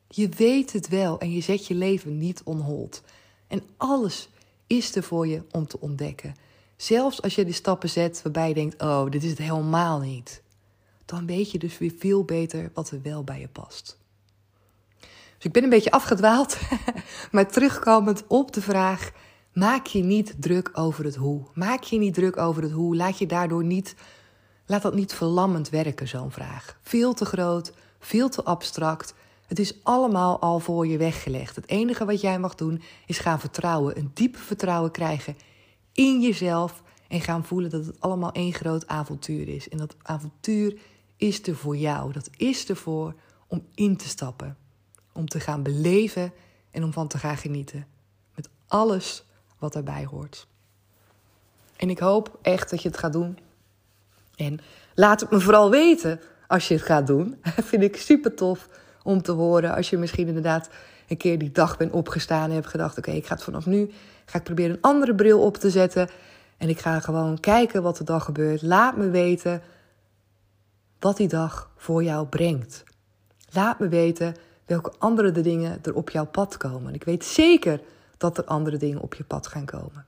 Je 0.07 0.29
weet 0.29 0.73
het 0.73 0.87
wel 0.87 1.19
en 1.19 1.31
je 1.31 1.41
zet 1.41 1.67
je 1.67 1.73
leven 1.73 2.17
niet 2.17 2.41
onhold. 2.43 3.01
En 3.47 3.63
alles 3.77 4.29
is 4.67 4.95
er 4.95 5.03
voor 5.03 5.27
je 5.27 5.41
om 5.51 5.67
te 5.67 5.79
ontdekken. 5.79 6.35
Zelfs 6.75 7.21
als 7.21 7.35
je 7.35 7.45
die 7.45 7.53
stappen 7.53 7.89
zet 7.89 8.21
waarbij 8.23 8.47
je 8.47 8.53
denkt: 8.53 8.81
oh, 8.81 9.09
dit 9.09 9.23
is 9.23 9.29
het 9.29 9.39
helemaal 9.39 9.99
niet 9.99 10.41
dan 11.09 11.25
weet 11.25 11.51
je 11.51 11.57
dus 11.57 11.77
weer 11.77 11.93
veel 11.97 12.23
beter 12.23 12.71
wat 12.73 12.89
er 12.89 13.01
wel 13.01 13.23
bij 13.23 13.39
je 13.39 13.47
past. 13.47 13.98
Dus 15.39 15.47
ik 15.47 15.53
ben 15.53 15.63
een 15.63 15.69
beetje 15.69 15.91
afgedwaald, 15.91 16.57
maar 17.31 17.47
terugkomend 17.47 18.23
op 18.27 18.53
de 18.53 18.61
vraag: 18.61 19.11
maak 19.53 19.85
je 19.85 20.03
niet 20.03 20.35
druk 20.39 20.69
over 20.73 21.03
het 21.03 21.15
hoe. 21.15 21.45
Maak 21.53 21.83
je 21.83 21.97
niet 21.97 22.13
druk 22.13 22.37
over 22.37 22.63
het 22.63 22.71
hoe. 22.71 22.95
Laat 22.95 23.17
je 23.17 23.25
daardoor 23.25 23.63
niet, 23.63 23.95
laat 24.65 24.81
dat 24.81 24.95
niet 24.95 25.13
verlammend 25.13 25.69
werken, 25.69 26.07
zo'n 26.07 26.31
vraag. 26.31 26.77
Veel 26.81 27.13
te 27.13 27.25
groot, 27.25 27.73
veel 27.99 28.29
te 28.29 28.43
abstract. 28.43 29.13
Het 29.47 29.59
is 29.59 29.83
allemaal 29.83 30.39
al 30.39 30.59
voor 30.59 30.87
je 30.87 30.97
weggelegd. 30.97 31.55
Het 31.55 31.67
enige 31.67 32.05
wat 32.05 32.21
jij 32.21 32.39
mag 32.39 32.55
doen 32.55 32.81
is 33.05 33.19
gaan 33.19 33.39
vertrouwen, 33.39 33.97
een 33.97 34.11
diep 34.13 34.37
vertrouwen 34.37 34.91
krijgen 34.91 35.37
in 35.93 36.21
jezelf 36.21 36.83
en 37.07 37.21
gaan 37.21 37.45
voelen 37.45 37.69
dat 37.69 37.85
het 37.85 38.01
allemaal 38.01 38.31
één 38.31 38.53
groot 38.53 38.87
avontuur 38.87 39.47
is. 39.47 39.69
En 39.69 39.77
dat 39.77 39.95
avontuur 40.01 40.79
is 41.17 41.47
er 41.47 41.55
voor 41.55 41.77
jou. 41.77 42.11
Dat 42.11 42.29
is 42.37 42.69
ervoor 42.69 43.13
om 43.47 43.65
in 43.75 43.97
te 43.97 44.07
stappen. 44.07 44.57
Om 45.19 45.27
te 45.27 45.39
gaan 45.39 45.63
beleven 45.63 46.33
en 46.71 46.83
om 46.83 46.93
van 46.93 47.07
te 47.07 47.17
gaan 47.17 47.37
genieten. 47.37 47.85
Met 48.35 48.49
alles 48.67 49.23
wat 49.57 49.73
daarbij 49.73 50.05
hoort. 50.05 50.47
En 51.75 51.89
ik 51.89 51.99
hoop 51.99 52.39
echt 52.41 52.69
dat 52.69 52.81
je 52.81 52.87
het 52.87 52.97
gaat 52.97 53.13
doen. 53.13 53.37
En 54.35 54.59
laat 54.95 55.19
het 55.19 55.31
me 55.31 55.39
vooral 55.39 55.69
weten 55.69 56.19
als 56.47 56.67
je 56.67 56.73
het 56.73 56.83
gaat 56.83 57.07
doen. 57.07 57.37
Dat 57.55 57.65
vind 57.71 57.83
ik 57.83 57.97
super 57.97 58.35
tof 58.35 58.69
om 59.03 59.21
te 59.21 59.31
horen. 59.31 59.75
Als 59.75 59.89
je 59.89 59.97
misschien 59.97 60.27
inderdaad 60.27 60.69
een 61.07 61.17
keer 61.17 61.39
die 61.39 61.51
dag 61.51 61.77
bent 61.77 61.91
opgestaan 61.91 62.49
en 62.49 62.55
hebt 62.55 62.67
gedacht: 62.67 62.97
oké, 62.97 63.11
ik 63.11 63.25
ga 63.25 63.33
het 63.33 63.43
vanaf 63.43 63.65
nu 63.65 63.91
ga 64.29 64.37
ik 64.37 64.43
proberen 64.43 64.75
een 64.75 64.81
andere 64.81 65.15
bril 65.15 65.41
op 65.41 65.57
te 65.57 65.69
zetten. 65.69 66.09
En 66.57 66.69
ik 66.69 66.79
ga 66.79 66.99
gewoon 66.99 67.39
kijken 67.39 67.83
wat 67.83 67.99
er 67.99 68.05
dan 68.05 68.21
gebeurt. 68.21 68.61
Laat 68.61 68.97
me 68.97 69.09
weten 69.09 69.61
wat 70.99 71.17
die 71.17 71.27
dag 71.27 71.71
voor 71.75 72.03
jou 72.03 72.27
brengt. 72.27 72.83
Laat 73.49 73.79
me 73.79 73.87
weten 73.87 74.35
welke 74.69 74.93
andere 74.97 75.31
dingen 75.31 75.79
er 75.83 75.95
op 75.95 76.09
jouw 76.09 76.25
pad 76.25 76.57
komen. 76.57 76.93
Ik 76.93 77.03
weet 77.03 77.25
zeker 77.25 77.81
dat 78.17 78.37
er 78.37 78.43
andere 78.43 78.77
dingen 78.77 79.01
op 79.01 79.13
je 79.13 79.23
pad 79.23 79.47
gaan 79.47 79.65
komen. 79.65 80.05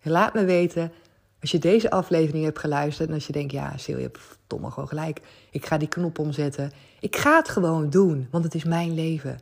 En 0.00 0.10
laat 0.10 0.34
me 0.34 0.44
weten 0.44 0.92
als 1.40 1.50
je 1.50 1.58
deze 1.58 1.90
aflevering 1.90 2.44
hebt 2.44 2.58
geluisterd 2.58 3.08
en 3.08 3.14
als 3.14 3.26
je 3.26 3.32
denkt, 3.32 3.52
ja, 3.52 3.76
Sil, 3.82 3.96
je 3.96 4.02
hebt 4.02 4.38
domme 4.46 4.70
gewoon 4.70 4.88
gelijk. 4.88 5.20
Ik 5.50 5.66
ga 5.66 5.78
die 5.78 5.88
knop 5.88 6.18
omzetten. 6.18 6.72
Ik 7.00 7.16
ga 7.16 7.36
het 7.36 7.48
gewoon 7.48 7.90
doen, 7.90 8.28
want 8.30 8.44
het 8.44 8.54
is 8.54 8.64
mijn 8.64 8.94
leven. 8.94 9.40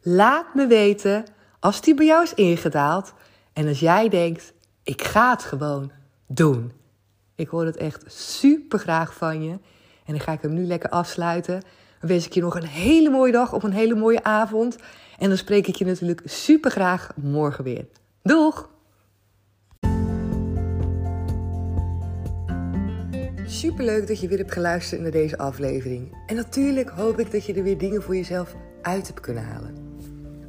Laat 0.00 0.54
me 0.54 0.66
weten 0.66 1.24
als 1.58 1.80
die 1.80 1.94
bij 1.94 2.06
jou 2.06 2.22
is 2.22 2.34
ingedaald 2.34 3.12
en 3.52 3.68
als 3.68 3.80
jij 3.80 4.08
denkt, 4.08 4.52
ik 4.82 5.02
ga 5.02 5.30
het 5.30 5.42
gewoon 5.42 5.90
doen. 6.26 6.72
Ik 7.34 7.48
hoor 7.48 7.64
het 7.64 7.76
echt 7.76 8.04
super 8.12 8.78
graag 8.78 9.14
van 9.14 9.42
je. 9.42 9.50
En 10.04 10.12
dan 10.12 10.20
ga 10.20 10.32
ik 10.32 10.42
hem 10.42 10.52
nu 10.52 10.66
lekker 10.66 10.90
afsluiten. 10.90 11.62
Wens 12.02 12.26
ik 12.26 12.32
je 12.32 12.40
nog 12.40 12.54
een 12.54 12.66
hele 12.66 13.10
mooie 13.10 13.32
dag 13.32 13.52
of 13.52 13.62
een 13.62 13.72
hele 13.72 13.94
mooie 13.94 14.24
avond. 14.24 14.76
En 15.18 15.28
dan 15.28 15.38
spreek 15.38 15.66
ik 15.66 15.74
je 15.74 15.84
natuurlijk 15.84 16.20
super 16.24 16.70
graag 16.70 17.10
morgen 17.16 17.64
weer. 17.64 17.86
Doeg! 18.22 18.70
Superleuk 23.46 24.06
dat 24.06 24.20
je 24.20 24.28
weer 24.28 24.38
hebt 24.38 24.52
geluisterd 24.52 25.00
naar 25.00 25.10
deze 25.10 25.38
aflevering. 25.38 26.16
En 26.26 26.36
natuurlijk 26.36 26.88
hoop 26.88 27.18
ik 27.18 27.32
dat 27.32 27.46
je 27.46 27.54
er 27.54 27.62
weer 27.62 27.78
dingen 27.78 28.02
voor 28.02 28.16
jezelf 28.16 28.54
uit 28.82 29.06
hebt 29.06 29.20
kunnen 29.20 29.44
halen. 29.44 29.74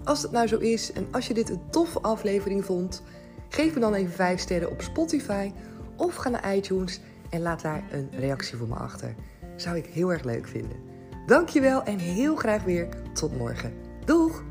Als 0.04 0.22
het 0.22 0.32
nou 0.32 0.48
zo 0.48 0.58
is 0.58 0.92
en 0.92 1.08
als 1.12 1.28
je 1.28 1.34
dit 1.34 1.50
een 1.50 1.70
toffe 1.70 2.00
aflevering 2.02 2.66
vond, 2.66 3.04
geef 3.50 3.74
me 3.74 3.80
dan 3.80 3.94
even 3.94 4.14
5 4.14 4.40
sterren 4.40 4.72
op 4.72 4.82
Spotify 4.82 5.52
of 5.96 6.16
ga 6.16 6.30
naar 6.30 6.56
iTunes 6.56 7.00
en 7.30 7.42
laat 7.42 7.62
daar 7.62 7.84
een 7.92 8.10
reactie 8.20 8.58
voor 8.58 8.68
me 8.68 8.76
achter. 8.76 9.16
Zou 9.56 9.78
ik 9.78 9.86
heel 9.86 10.12
erg 10.12 10.24
leuk 10.24 10.48
vinden. 10.48 10.93
Dankjewel 11.26 11.84
en 11.84 11.98
heel 11.98 12.36
graag 12.36 12.64
weer 12.64 12.88
tot 13.14 13.38
morgen. 13.38 13.74
Doeg! 14.06 14.44